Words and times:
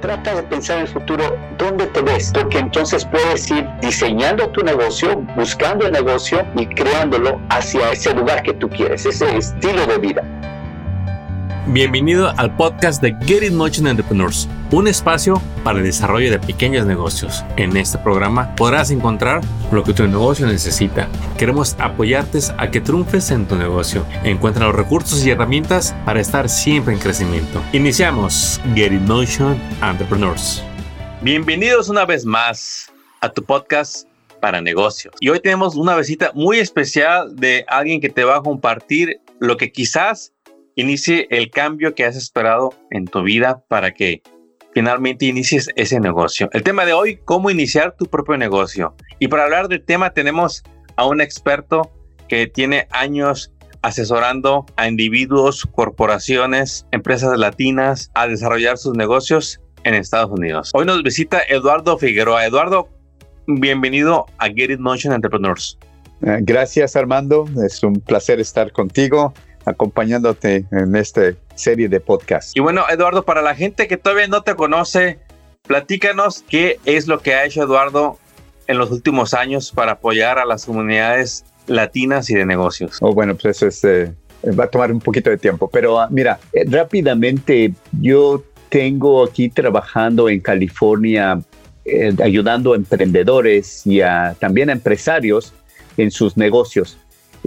Trata 0.00 0.34
de 0.34 0.42
pensar 0.42 0.76
en 0.76 0.82
el 0.82 0.88
futuro, 0.88 1.36
¿dónde 1.56 1.86
te 1.86 2.02
ves? 2.02 2.30
Porque 2.32 2.58
entonces 2.58 3.04
puedes 3.06 3.50
ir 3.50 3.66
diseñando 3.80 4.48
tu 4.50 4.62
negocio, 4.62 5.16
buscando 5.36 5.86
el 5.86 5.92
negocio 5.92 6.46
y 6.54 6.66
creándolo 6.66 7.40
hacia 7.48 7.92
ese 7.92 8.12
lugar 8.14 8.42
que 8.42 8.52
tú 8.54 8.68
quieres, 8.68 9.06
ese 9.06 9.36
estilo 9.36 9.86
de 9.86 9.98
vida. 9.98 10.22
Bienvenido 11.68 12.32
al 12.36 12.54
podcast 12.54 13.02
de 13.02 13.16
Get 13.26 13.42
It 13.42 13.52
Motion 13.52 13.88
Entrepreneurs, 13.88 14.48
un 14.70 14.86
espacio 14.86 15.42
para 15.64 15.80
el 15.80 15.84
desarrollo 15.84 16.30
de 16.30 16.38
pequeños 16.38 16.86
negocios. 16.86 17.44
En 17.56 17.76
este 17.76 17.98
programa 17.98 18.54
podrás 18.54 18.92
encontrar 18.92 19.40
lo 19.72 19.82
que 19.82 19.92
tu 19.92 20.06
negocio 20.06 20.46
necesita. 20.46 21.08
Queremos 21.36 21.74
apoyarte 21.80 22.38
a 22.56 22.70
que 22.70 22.80
triunfes 22.80 23.32
en 23.32 23.48
tu 23.48 23.56
negocio. 23.56 24.06
Encuentra 24.22 24.66
los 24.66 24.76
recursos 24.76 25.26
y 25.26 25.30
herramientas 25.30 25.92
para 26.04 26.20
estar 26.20 26.48
siempre 26.48 26.94
en 26.94 27.00
crecimiento. 27.00 27.60
Iniciamos 27.72 28.60
Get 28.76 28.92
It 28.92 29.00
Motion 29.00 29.60
Entrepreneurs. 29.82 30.62
Bienvenidos 31.20 31.88
una 31.88 32.04
vez 32.04 32.24
más 32.24 32.92
a 33.20 33.28
tu 33.28 33.42
podcast 33.42 34.06
para 34.40 34.60
negocios. 34.60 35.16
Y 35.18 35.30
hoy 35.30 35.40
tenemos 35.40 35.74
una 35.74 35.96
visita 35.96 36.30
muy 36.32 36.60
especial 36.60 37.34
de 37.34 37.64
alguien 37.66 38.00
que 38.00 38.08
te 38.08 38.22
va 38.22 38.36
a 38.36 38.40
compartir 38.40 39.20
lo 39.40 39.56
que 39.56 39.72
quizás 39.72 40.32
inicie 40.76 41.26
el 41.30 41.50
cambio 41.50 41.94
que 41.94 42.04
has 42.04 42.16
esperado 42.16 42.72
en 42.90 43.06
tu 43.06 43.22
vida 43.22 43.64
para 43.68 43.92
que 43.92 44.22
finalmente 44.74 45.24
inicies 45.24 45.68
ese 45.74 45.98
negocio. 45.98 46.50
El 46.52 46.62
tema 46.62 46.84
de 46.84 46.92
hoy, 46.92 47.18
cómo 47.24 47.50
iniciar 47.50 47.96
tu 47.98 48.04
propio 48.04 48.36
negocio. 48.36 48.94
Y 49.18 49.28
para 49.28 49.44
hablar 49.44 49.68
del 49.68 49.82
tema 49.82 50.10
tenemos 50.10 50.62
a 50.96 51.06
un 51.06 51.22
experto 51.22 51.90
que 52.28 52.46
tiene 52.46 52.86
años 52.90 53.52
asesorando 53.80 54.66
a 54.76 54.86
individuos, 54.86 55.64
corporaciones, 55.64 56.86
empresas 56.92 57.38
latinas 57.38 58.10
a 58.14 58.26
desarrollar 58.26 58.76
sus 58.76 58.94
negocios 58.96 59.60
en 59.84 59.94
Estados 59.94 60.30
Unidos. 60.30 60.70
Hoy 60.74 60.84
nos 60.84 61.02
visita 61.02 61.40
Eduardo 61.48 61.96
Figueroa. 61.96 62.44
Eduardo, 62.44 62.90
bienvenido 63.46 64.26
a 64.38 64.48
Get 64.48 64.70
It 64.70 64.80
Motion 64.80 65.14
Entrepreneurs. 65.14 65.78
Eh, 66.22 66.38
gracias 66.40 66.96
Armando, 66.96 67.46
es 67.64 67.82
un 67.82 67.94
placer 68.00 68.40
estar 68.40 68.72
contigo 68.72 69.32
acompañándote 69.66 70.64
en 70.70 70.96
esta 70.96 71.32
serie 71.54 71.88
de 71.88 72.00
podcasts. 72.00 72.52
Y 72.54 72.60
bueno, 72.60 72.84
Eduardo, 72.88 73.24
para 73.24 73.42
la 73.42 73.54
gente 73.54 73.88
que 73.88 73.96
todavía 73.96 74.28
no 74.28 74.42
te 74.42 74.54
conoce, 74.54 75.18
platícanos 75.66 76.44
qué 76.48 76.78
es 76.84 77.06
lo 77.06 77.20
que 77.20 77.34
ha 77.34 77.44
hecho 77.44 77.64
Eduardo 77.64 78.18
en 78.68 78.78
los 78.78 78.90
últimos 78.90 79.34
años 79.34 79.72
para 79.72 79.92
apoyar 79.92 80.38
a 80.38 80.44
las 80.44 80.66
comunidades 80.66 81.44
latinas 81.66 82.30
y 82.30 82.34
de 82.34 82.46
negocios. 82.46 82.98
Oh, 83.00 83.12
bueno, 83.12 83.34
pues 83.34 83.62
eso 83.62 83.88
eh, 83.88 84.12
va 84.58 84.64
a 84.64 84.68
tomar 84.68 84.92
un 84.92 85.00
poquito 85.00 85.30
de 85.30 85.38
tiempo, 85.38 85.68
pero 85.68 86.00
ah, 86.00 86.08
mira, 86.10 86.38
eh, 86.52 86.64
rápidamente 86.68 87.72
yo 88.00 88.42
tengo 88.68 89.24
aquí 89.24 89.48
trabajando 89.48 90.28
en 90.28 90.40
California 90.40 91.40
eh, 91.84 92.14
ayudando 92.22 92.72
a 92.72 92.76
emprendedores 92.76 93.82
y 93.84 94.00
también 94.38 94.70
a 94.70 94.72
empresarios 94.72 95.52
en 95.96 96.10
sus 96.10 96.36
negocios 96.36 96.98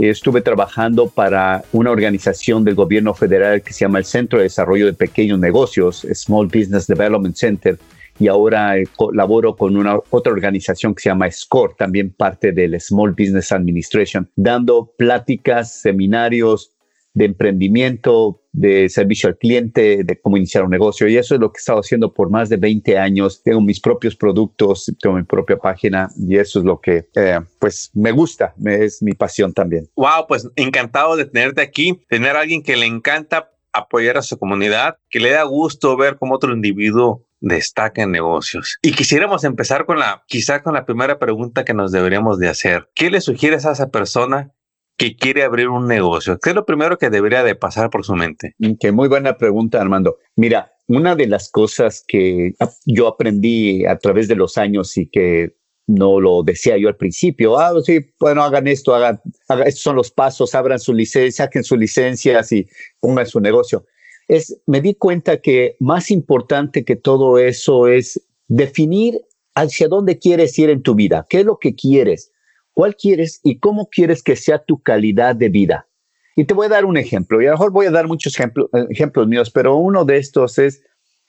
estuve 0.07 0.41
trabajando 0.41 1.09
para 1.09 1.63
una 1.73 1.91
organización 1.91 2.63
del 2.63 2.75
gobierno 2.75 3.13
federal 3.13 3.61
que 3.61 3.73
se 3.73 3.81
llama 3.81 3.99
el 3.99 4.05
Centro 4.05 4.39
de 4.39 4.43
Desarrollo 4.43 4.85
de 4.85 4.93
Pequeños 4.93 5.39
Negocios, 5.39 6.07
Small 6.13 6.47
Business 6.47 6.87
Development 6.87 7.35
Center, 7.35 7.77
y 8.19 8.27
ahora 8.27 8.77
eh, 8.77 8.87
colaboro 8.95 9.55
con 9.55 9.75
una 9.75 9.97
otra 10.09 10.31
organización 10.31 10.93
que 10.93 11.03
se 11.03 11.09
llama 11.09 11.31
SCORE, 11.31 11.73
también 11.77 12.11
parte 12.11 12.51
del 12.51 12.79
Small 12.79 13.11
Business 13.11 13.51
Administration, 13.51 14.29
dando 14.35 14.93
pláticas, 14.97 15.81
seminarios, 15.81 16.71
de 17.13 17.25
emprendimiento, 17.25 18.38
de 18.51 18.89
servicio 18.89 19.29
al 19.29 19.37
cliente, 19.37 20.03
de 20.03 20.21
cómo 20.21 20.37
iniciar 20.37 20.63
un 20.63 20.71
negocio. 20.71 21.07
Y 21.07 21.17
eso 21.17 21.35
es 21.35 21.41
lo 21.41 21.51
que 21.51 21.57
he 21.57 21.61
estado 21.61 21.79
haciendo 21.79 22.13
por 22.13 22.29
más 22.29 22.49
de 22.49 22.57
20 22.57 22.97
años. 22.97 23.41
Tengo 23.43 23.61
mis 23.61 23.79
propios 23.79 24.15
productos, 24.15 24.91
tengo 25.01 25.15
mi 25.15 25.23
propia 25.23 25.57
página 25.57 26.09
y 26.17 26.37
eso 26.37 26.59
es 26.59 26.65
lo 26.65 26.79
que 26.79 27.07
eh, 27.15 27.39
pues 27.59 27.91
me 27.93 28.11
gusta, 28.11 28.53
es 28.65 29.01
mi 29.01 29.13
pasión 29.13 29.53
también. 29.53 29.89
Wow, 29.95 30.27
pues 30.27 30.49
encantado 30.55 31.15
de 31.15 31.25
tenerte 31.25 31.61
aquí, 31.61 32.01
tener 32.09 32.35
a 32.35 32.41
alguien 32.41 32.63
que 32.63 32.75
le 32.75 32.85
encanta 32.85 33.51
apoyar 33.71 34.17
a 34.17 34.21
su 34.21 34.37
comunidad, 34.37 34.97
que 35.09 35.19
le 35.19 35.31
da 35.31 35.43
gusto 35.43 35.95
ver 35.95 36.17
cómo 36.17 36.35
otro 36.35 36.53
individuo 36.53 37.25
destaca 37.39 38.03
en 38.03 38.11
negocios. 38.11 38.77
Y 38.81 38.93
quisiéramos 38.93 39.43
empezar 39.43 39.85
con 39.85 39.99
la, 39.99 40.23
quizá 40.27 40.61
con 40.61 40.73
la 40.73 40.85
primera 40.85 41.19
pregunta 41.19 41.63
que 41.63 41.73
nos 41.73 41.91
deberíamos 41.91 42.39
de 42.39 42.49
hacer. 42.49 42.89
¿Qué 42.95 43.09
le 43.09 43.21
sugieres 43.21 43.65
a 43.65 43.71
esa 43.71 43.89
persona 43.89 44.51
que 44.99 45.15
quiere 45.15 45.43
abrir 45.43 45.69
un 45.69 45.87
negocio? 45.87 46.37
¿Qué 46.39 46.49
es 46.49 46.55
lo 46.55 46.65
primero 46.65 46.97
que 46.97 47.09
debería 47.09 47.41
de 47.41 47.55
pasar 47.55 47.89
por 47.89 48.05
su 48.05 48.13
mente? 48.15 48.53
Qué 48.79 48.91
muy 48.91 49.07
buena 49.07 49.37
pregunta, 49.37 49.79
Armando. 49.81 50.17
Mira, 50.35 50.73
una 50.87 51.15
de 51.15 51.25
las 51.25 51.49
cosas 51.49 52.03
que 52.05 52.53
yo 52.85 53.07
aprendí 53.07 53.85
a 53.85 53.97
través 53.97 54.27
de 54.27 54.35
los 54.35 54.57
años 54.57 54.97
y 54.97 55.09
que 55.09 55.55
no 55.87 56.19
lo 56.19 56.43
decía 56.43 56.77
yo 56.77 56.89
al 56.89 56.97
principio, 56.97 57.57
ah, 57.57 57.71
sí, 57.83 58.11
bueno, 58.19 58.43
hagan 58.43 58.67
esto, 58.67 58.93
hagan, 58.93 59.21
estos 59.65 59.81
son 59.81 59.95
los 59.95 60.11
pasos, 60.11 60.53
abran 60.53 60.79
su 60.79 60.93
licencia, 60.93 61.45
saquen 61.45 61.63
su 61.63 61.77
licencia 61.77 62.41
y 62.51 62.67
pongan 62.99 63.25
su 63.25 63.39
negocio. 63.39 63.85
Es, 64.27 64.61
me 64.67 64.81
di 64.81 64.95
cuenta 64.95 65.41
que 65.41 65.77
más 65.79 66.11
importante 66.11 66.83
que 66.83 66.97
todo 66.97 67.39
eso 67.39 67.87
es 67.87 68.21
definir 68.49 69.21
hacia 69.55 69.87
dónde 69.87 70.19
quieres 70.19 70.59
ir 70.59 70.69
en 70.69 70.83
tu 70.83 70.93
vida, 70.93 71.25
qué 71.29 71.39
es 71.39 71.45
lo 71.45 71.57
que 71.57 71.73
quieres 71.73 72.31
cuál 72.79 72.95
quieres 72.95 73.41
y 73.43 73.59
cómo 73.59 73.89
quieres 73.89 74.23
que 74.23 74.37
sea 74.37 74.63
tu 74.63 74.81
calidad 74.81 75.35
de 75.35 75.49
vida. 75.49 75.89
Y 76.37 76.45
te 76.45 76.53
voy 76.53 76.67
a 76.67 76.69
dar 76.69 76.85
un 76.85 76.95
ejemplo, 76.95 77.41
y 77.41 77.45
a 77.45 77.49
lo 77.49 77.55
mejor 77.55 77.73
voy 77.73 77.87
a 77.87 77.91
dar 77.91 78.07
muchos 78.07 78.39
ejemplos, 78.39 78.69
ejemplos 78.89 79.27
míos, 79.27 79.51
pero 79.51 79.75
uno 79.75 80.05
de 80.05 80.15
estos 80.15 80.57
es, 80.59 80.81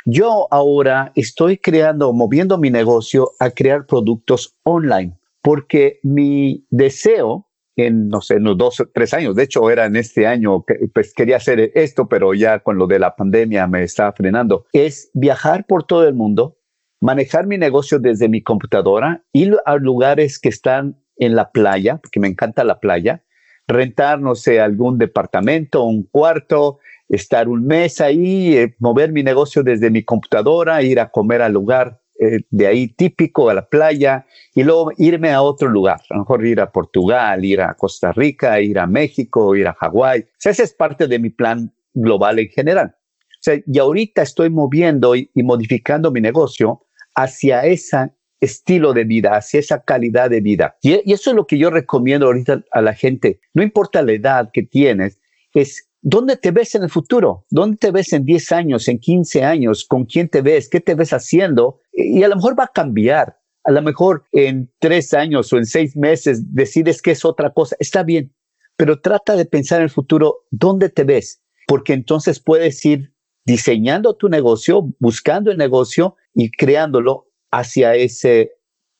yo 0.06 0.46
ahora 0.52 1.10
estoy 1.16 1.58
creando, 1.58 2.12
moviendo 2.12 2.56
mi 2.56 2.70
negocio 2.70 3.32
a 3.40 3.50
crear 3.50 3.84
productos 3.86 4.56
online, 4.62 5.18
porque 5.42 5.98
mi 6.04 6.68
deseo 6.70 7.48
en, 7.74 8.06
no 8.06 8.20
sé, 8.20 8.34
en 8.34 8.44
los 8.44 8.56
dos 8.56 8.78
o 8.78 8.86
tres 8.86 9.12
años, 9.12 9.34
de 9.34 9.42
hecho 9.42 9.68
era 9.70 9.86
en 9.86 9.96
este 9.96 10.28
año, 10.28 10.64
que, 10.64 10.76
pues 10.94 11.12
quería 11.12 11.38
hacer 11.38 11.72
esto, 11.74 12.06
pero 12.06 12.32
ya 12.32 12.60
con 12.60 12.78
lo 12.78 12.86
de 12.86 13.00
la 13.00 13.16
pandemia 13.16 13.66
me 13.66 13.82
estaba 13.82 14.12
frenando, 14.12 14.66
es 14.72 15.10
viajar 15.14 15.66
por 15.66 15.82
todo 15.82 16.06
el 16.06 16.14
mundo, 16.14 16.58
manejar 17.00 17.48
mi 17.48 17.58
negocio 17.58 17.98
desde 17.98 18.28
mi 18.28 18.40
computadora, 18.40 19.24
ir 19.32 19.56
a 19.64 19.74
lugares 19.74 20.38
que 20.38 20.50
están 20.50 20.99
en 21.20 21.36
la 21.36 21.52
playa, 21.52 21.98
porque 21.98 22.18
me 22.18 22.26
encanta 22.26 22.64
la 22.64 22.80
playa, 22.80 23.22
rentar, 23.68 24.20
no 24.20 24.34
sé, 24.34 24.58
algún 24.58 24.98
departamento, 24.98 25.84
un 25.84 26.02
cuarto, 26.02 26.78
estar 27.08 27.48
un 27.48 27.66
mes 27.66 28.00
ahí, 28.00 28.56
eh, 28.56 28.74
mover 28.80 29.12
mi 29.12 29.22
negocio 29.22 29.62
desde 29.62 29.90
mi 29.90 30.02
computadora, 30.02 30.82
ir 30.82 30.98
a 30.98 31.10
comer 31.10 31.42
al 31.42 31.52
lugar 31.52 32.00
eh, 32.18 32.40
de 32.50 32.66
ahí 32.66 32.88
típico, 32.88 33.50
a 33.50 33.54
la 33.54 33.68
playa, 33.68 34.26
y 34.54 34.62
luego 34.64 34.92
irme 34.96 35.30
a 35.30 35.42
otro 35.42 35.68
lugar, 35.68 36.00
a 36.08 36.14
lo 36.14 36.20
mejor 36.20 36.44
ir 36.44 36.60
a 36.60 36.72
Portugal, 36.72 37.44
ir 37.44 37.60
a 37.60 37.74
Costa 37.74 38.12
Rica, 38.12 38.60
ir 38.60 38.78
a 38.78 38.86
México, 38.86 39.54
ir 39.54 39.68
a 39.68 39.74
Hawái. 39.74 40.20
O 40.20 40.26
sea, 40.38 40.52
ese 40.52 40.64
es 40.64 40.72
parte 40.72 41.06
de 41.06 41.18
mi 41.18 41.30
plan 41.30 41.72
global 41.92 42.38
en 42.38 42.48
general. 42.48 42.94
O 42.96 43.42
sea, 43.42 43.58
y 43.64 43.78
ahorita 43.78 44.22
estoy 44.22 44.50
moviendo 44.50 45.14
y 45.14 45.30
modificando 45.34 46.10
mi 46.10 46.20
negocio 46.20 46.82
hacia 47.14 47.64
esa 47.64 48.14
estilo 48.40 48.92
de 48.92 49.04
vida, 49.04 49.36
hacia 49.36 49.60
esa 49.60 49.82
calidad 49.82 50.30
de 50.30 50.40
vida. 50.40 50.76
Y, 50.82 51.12
eso 51.12 51.30
es 51.30 51.36
lo 51.36 51.46
que 51.46 51.58
yo 51.58 51.70
recomiendo 51.70 52.26
ahorita 52.26 52.64
a 52.72 52.80
la 52.80 52.94
gente. 52.94 53.40
No 53.54 53.62
importa 53.62 54.02
la 54.02 54.12
edad 54.12 54.50
que 54.52 54.62
tienes, 54.62 55.20
es 55.54 55.86
¿Dónde 56.02 56.38
te 56.38 56.50
ves 56.50 56.74
en 56.74 56.82
el 56.82 56.88
futuro? 56.88 57.44
¿Dónde 57.50 57.76
te 57.76 57.90
ves 57.90 58.14
en 58.14 58.24
10 58.24 58.52
años, 58.52 58.88
en 58.88 58.98
15 58.98 59.44
años? 59.44 59.84
¿Con 59.84 60.06
quién 60.06 60.30
te 60.30 60.40
ves? 60.40 60.70
¿Qué 60.70 60.80
te 60.80 60.94
ves 60.94 61.12
haciendo? 61.12 61.80
Y 61.92 62.22
a 62.22 62.28
lo 62.28 62.36
mejor 62.36 62.58
va 62.58 62.64
a 62.64 62.72
cambiar. 62.74 63.38
A 63.64 63.70
lo 63.70 63.82
mejor 63.82 64.24
en 64.32 64.72
tres 64.78 65.12
años 65.12 65.52
o 65.52 65.58
en 65.58 65.66
seis 65.66 65.94
meses 65.94 66.54
decides 66.54 67.02
que 67.02 67.10
es 67.10 67.24
otra 67.26 67.52
cosa. 67.52 67.76
Está 67.78 68.02
bien, 68.02 68.32
pero 68.76 68.98
trata 69.00 69.36
de 69.36 69.44
pensar 69.44 69.80
en 69.80 69.84
el 69.84 69.90
futuro. 69.90 70.46
¿Dónde 70.50 70.88
te 70.88 71.04
ves? 71.04 71.42
Porque 71.66 71.92
entonces 71.92 72.40
puedes 72.40 72.82
ir 72.86 73.12
diseñando 73.44 74.14
tu 74.14 74.30
negocio, 74.30 74.88
buscando 74.98 75.50
el 75.50 75.58
negocio 75.58 76.16
y 76.32 76.50
creándolo 76.50 77.26
hacia 77.50 77.94
ese, 77.94 78.52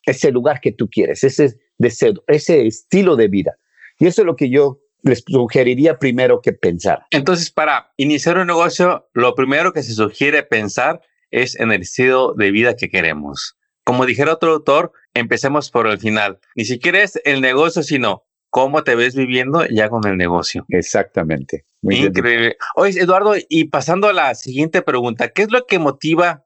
ese 0.05 0.31
lugar 0.31 0.61
que 0.61 0.73
tú 0.73 0.89
quieres, 0.89 1.25
ese 1.25 1.59
deseo, 1.79 2.15
ese 2.27 2.67
estilo 2.67 3.17
de 3.17 3.29
vida. 3.29 3.57
Y 3.99 4.07
eso 4.07 4.23
es 4.23 4.27
lo 4.27 4.37
que 4.37 4.51
yo 4.51 4.81
les 5.03 5.25
sugeriría 5.27 5.99
primero 5.99 6.41
que 6.41 6.53
pensar. 6.53 7.07
Entonces, 7.11 7.51
para 7.51 7.93
iniciar 7.97 8.39
un 8.39 8.47
negocio, 8.47 9.09
lo 9.15 9.35
primero 9.35 9.73
que 9.73 9.83
se 9.83 9.93
sugiere 9.93 10.43
pensar 10.43 11.01
es 11.31 11.59
en 11.59 11.73
el 11.73 11.83
estilo 11.83 12.35
de 12.35 12.51
vida 12.51 12.77
que 12.77 12.91
queremos. 12.91 13.57
Como 13.85 14.07
dijera 14.07 14.35
otro 14.35 14.53
autor, 14.53 14.93
empecemos 15.15 15.71
por 15.71 15.87
el 15.87 15.99
final. 15.99 16.39
Ni 16.55 16.65
siquiera 16.65 17.03
es 17.03 17.21
el 17.25 17.41
negocio, 17.41 17.83
sino 17.83 18.25
cómo 18.51 18.83
te 18.85 18.95
ves 18.95 19.15
viviendo 19.15 19.65
ya 19.67 19.89
con 19.89 20.07
el 20.07 20.17
negocio. 20.17 20.67
Exactamente. 20.69 21.65
Increíble. 21.83 22.57
Oye, 22.75 23.01
Eduardo, 23.01 23.35
y 23.49 23.65
pasando 23.65 24.09
a 24.09 24.13
la 24.13 24.35
siguiente 24.35 24.83
pregunta, 24.83 25.31
¿qué 25.31 25.43
es 25.43 25.51
lo 25.51 25.67
que 25.67 25.79
motiva 25.79 26.45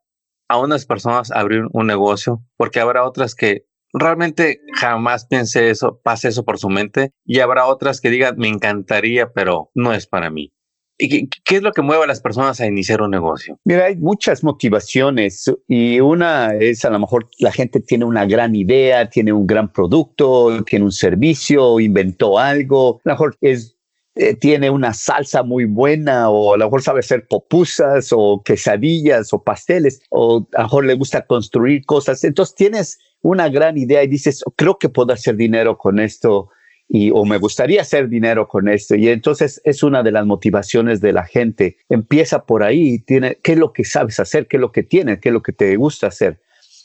a 0.48 0.58
unas 0.58 0.86
personas 0.86 1.30
abrir 1.30 1.64
un 1.72 1.86
negocio, 1.86 2.42
porque 2.56 2.80
habrá 2.80 3.04
otras 3.04 3.34
que 3.34 3.66
realmente 3.92 4.60
jamás 4.74 5.26
piense 5.26 5.70
eso, 5.70 6.00
pase 6.02 6.28
eso 6.28 6.44
por 6.44 6.58
su 6.58 6.68
mente, 6.68 7.12
y 7.24 7.40
habrá 7.40 7.66
otras 7.66 8.00
que 8.00 8.10
digan, 8.10 8.36
me 8.36 8.48
encantaría, 8.48 9.32
pero 9.32 9.70
no 9.74 9.92
es 9.92 10.06
para 10.06 10.30
mí. 10.30 10.52
¿Y 10.96 11.28
qué, 11.28 11.56
es 11.56 11.62
lo 11.62 11.72
que 11.72 11.82
mueve 11.82 12.04
a 12.04 12.06
las 12.06 12.20
personas 12.20 12.60
a 12.60 12.66
iniciar 12.66 13.02
un 13.02 13.10
negocio? 13.10 13.58
Mira, 13.64 13.86
hay 13.86 13.96
muchas 13.96 14.44
motivaciones 14.44 15.50
y 15.66 15.98
una 15.98 16.54
es 16.54 16.84
a 16.84 16.90
lo 16.90 17.00
mejor 17.00 17.28
la 17.38 17.50
gente 17.50 17.80
tiene 17.80 18.04
una 18.04 18.26
gran 18.26 18.54
idea, 18.54 19.08
tiene 19.10 19.32
un 19.32 19.44
gran 19.44 19.72
producto, 19.72 20.62
tiene 20.64 20.84
un 20.84 20.92
servicio, 20.92 21.80
inventó 21.80 22.38
algo, 22.38 23.00
a 23.04 23.08
lo 23.08 23.12
mejor 23.14 23.36
es 23.40 23.73
eh, 24.16 24.34
tiene 24.34 24.70
una 24.70 24.94
salsa 24.94 25.42
muy 25.42 25.64
buena 25.64 26.30
o 26.30 26.54
a 26.54 26.56
lo 26.56 26.66
mejor 26.66 26.82
sabe 26.82 27.00
hacer 27.00 27.26
popusas 27.26 28.10
o 28.12 28.42
quesadillas 28.44 29.32
o 29.32 29.42
pasteles 29.42 30.00
o 30.10 30.46
a 30.54 30.62
lo 30.62 30.64
mejor 30.64 30.84
le 30.84 30.94
gusta 30.94 31.26
construir 31.26 31.84
cosas. 31.84 32.22
Entonces 32.22 32.54
tienes 32.54 32.98
una 33.22 33.48
gran 33.48 33.76
idea 33.76 34.04
y 34.04 34.06
dices, 34.08 34.44
creo 34.56 34.78
que 34.78 34.88
puedo 34.88 35.12
hacer 35.12 35.36
dinero 35.36 35.78
con 35.78 35.98
esto 35.98 36.50
y 36.88 37.10
o 37.10 37.24
me 37.24 37.38
gustaría 37.38 37.80
hacer 37.80 38.08
dinero 38.08 38.46
con 38.46 38.68
esto. 38.68 38.94
Y 38.94 39.08
entonces 39.08 39.60
es 39.64 39.82
una 39.82 40.02
de 40.02 40.12
las 40.12 40.26
motivaciones 40.26 41.00
de 41.00 41.12
la 41.12 41.24
gente. 41.24 41.78
Empieza 41.88 42.44
por 42.44 42.62
ahí, 42.62 43.00
tiene, 43.00 43.38
¿qué 43.42 43.52
es 43.52 43.58
lo 43.58 43.72
que 43.72 43.84
sabes 43.84 44.20
hacer? 44.20 44.46
¿Qué 44.46 44.58
es 44.58 44.60
lo 44.60 44.70
que 44.70 44.82
tienes? 44.82 45.20
¿Qué 45.20 45.30
es 45.30 45.32
lo 45.32 45.42
que 45.42 45.52
te 45.52 45.74
gusta 45.76 46.08
hacer? 46.08 46.40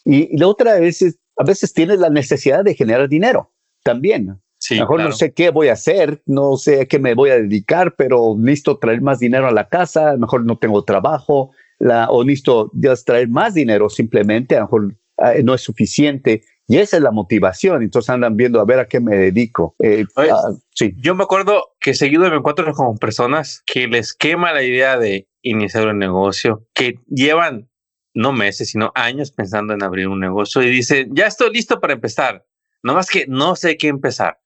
Y, 0.06 0.36
la 0.38 0.48
otra 0.48 0.80
vez 0.80 1.02
es, 1.02 1.20
a 1.38 1.44
veces 1.44 1.74
tienes 1.74 2.00
la 2.00 2.10
necesidad 2.10 2.64
de 2.64 2.76
generar 2.76 3.10
dinero 3.10 3.52
también. 3.84 4.40
Sí, 4.70 4.80
mejor 4.80 5.02
no 5.02 5.12
sé 5.12 5.34
qué 5.34 5.50
voy 5.50 5.70
a 5.70 5.74
hacer, 5.74 6.22
no 6.28 6.56
sé 6.56 6.82
a 6.82 6.86
qué 6.86 7.00
me 7.00 7.16
voy 7.16 7.32
a 7.32 7.38
dedicar, 7.38 7.96
pero 7.96 8.36
listo 8.40 8.78
traer 8.78 9.02
más 9.02 9.18
dinero 9.18 9.48
a 9.48 9.52
la 9.52 9.68
casa, 9.68 10.16
mejor 10.16 10.46
no 10.46 10.60
tengo 10.60 10.84
trabajo, 10.84 11.50
la, 11.80 12.08
o 12.12 12.24
listo 12.24 12.72
traer 13.04 13.30
más 13.30 13.56
dinero 13.56 13.90
simplemente, 13.90 14.56
a 14.56 14.60
lo 14.60 14.66
mejor 14.66 14.96
ah, 15.18 15.34
no 15.44 15.56
es 15.56 15.62
suficiente 15.62 16.44
y 16.68 16.78
esa 16.78 16.98
es 16.98 17.04
la 17.04 17.10
motivación. 17.10 17.82
Entonces 17.82 18.12
andan 18.12 18.38
viendo 18.38 18.62
a 18.62 18.66
ver 18.66 18.78
a 18.78 18.88
qué 18.88 19.00
me 19.00 19.16
dedico. 19.16 19.76
Eh, 19.80 20.06
ah, 20.18 20.52
sí. 20.76 20.94
Yo 20.98 21.16
me 21.16 21.24
acuerdo 21.24 21.76
que 21.80 21.96
seguido 21.96 22.30
me 22.30 22.36
encuentro 22.36 22.72
con 22.74 23.00
personas 23.00 23.64
que 23.66 23.88
les 23.88 24.14
quema 24.14 24.54
la 24.54 24.62
idea 24.62 25.00
de 25.00 25.28
iniciar 25.42 25.88
un 25.88 25.98
negocio, 25.98 26.68
que 26.76 27.00
llevan 27.08 27.72
no 28.14 28.34
meses, 28.34 28.70
sino 28.70 28.92
años 28.94 29.32
pensando 29.32 29.74
en 29.74 29.82
abrir 29.82 30.10
un 30.10 30.20
negocio 30.20 30.62
y 30.62 30.70
dicen, 30.70 31.10
ya 31.16 31.26
estoy 31.26 31.52
listo 31.52 31.80
para 31.80 31.94
empezar. 31.94 32.46
No 32.84 32.94
más 32.94 33.10
que 33.10 33.26
no 33.28 33.56
sé 33.56 33.76
qué 33.76 33.88
empezar. 33.88 34.38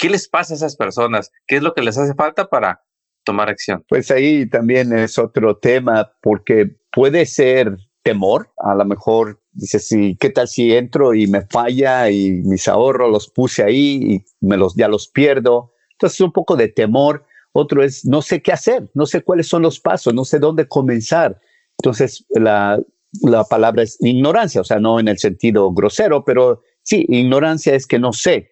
¿Qué 0.00 0.08
les 0.08 0.28
pasa 0.28 0.54
a 0.54 0.56
esas 0.56 0.76
personas? 0.76 1.30
¿Qué 1.46 1.56
es 1.56 1.62
lo 1.62 1.74
que 1.74 1.82
les 1.82 1.98
hace 1.98 2.14
falta 2.14 2.48
para 2.48 2.82
tomar 3.22 3.50
acción? 3.50 3.84
Pues 3.86 4.10
ahí 4.10 4.48
también 4.48 4.96
es 4.96 5.18
otro 5.18 5.58
tema 5.58 6.10
porque 6.22 6.70
puede 6.90 7.26
ser 7.26 7.76
temor, 8.02 8.50
a 8.56 8.74
lo 8.74 8.86
mejor 8.86 9.42
dice, 9.52 9.78
sí, 9.78 10.16
¿qué 10.18 10.30
tal 10.30 10.48
si 10.48 10.72
entro 10.72 11.12
y 11.12 11.26
me 11.26 11.42
falla 11.42 12.10
y 12.10 12.30
mis 12.30 12.66
ahorros 12.66 13.10
los 13.10 13.28
puse 13.28 13.62
ahí 13.62 14.00
y 14.02 14.46
me 14.46 14.56
los, 14.56 14.74
ya 14.74 14.88
los 14.88 15.08
pierdo? 15.08 15.74
Entonces 15.92 16.18
un 16.22 16.32
poco 16.32 16.56
de 16.56 16.68
temor. 16.68 17.26
Otro 17.52 17.82
es, 17.82 18.06
no 18.06 18.22
sé 18.22 18.40
qué 18.40 18.52
hacer, 18.52 18.90
no 18.94 19.04
sé 19.04 19.22
cuáles 19.22 19.48
son 19.48 19.60
los 19.60 19.80
pasos, 19.80 20.14
no 20.14 20.24
sé 20.24 20.38
dónde 20.38 20.66
comenzar. 20.66 21.38
Entonces 21.78 22.24
la, 22.30 22.80
la 23.20 23.44
palabra 23.44 23.82
es 23.82 23.98
ignorancia, 24.00 24.62
o 24.62 24.64
sea, 24.64 24.78
no 24.78 24.98
en 24.98 25.08
el 25.08 25.18
sentido 25.18 25.70
grosero, 25.72 26.24
pero 26.24 26.62
sí, 26.82 27.04
ignorancia 27.10 27.74
es 27.74 27.86
que 27.86 27.98
no 27.98 28.14
sé. 28.14 28.50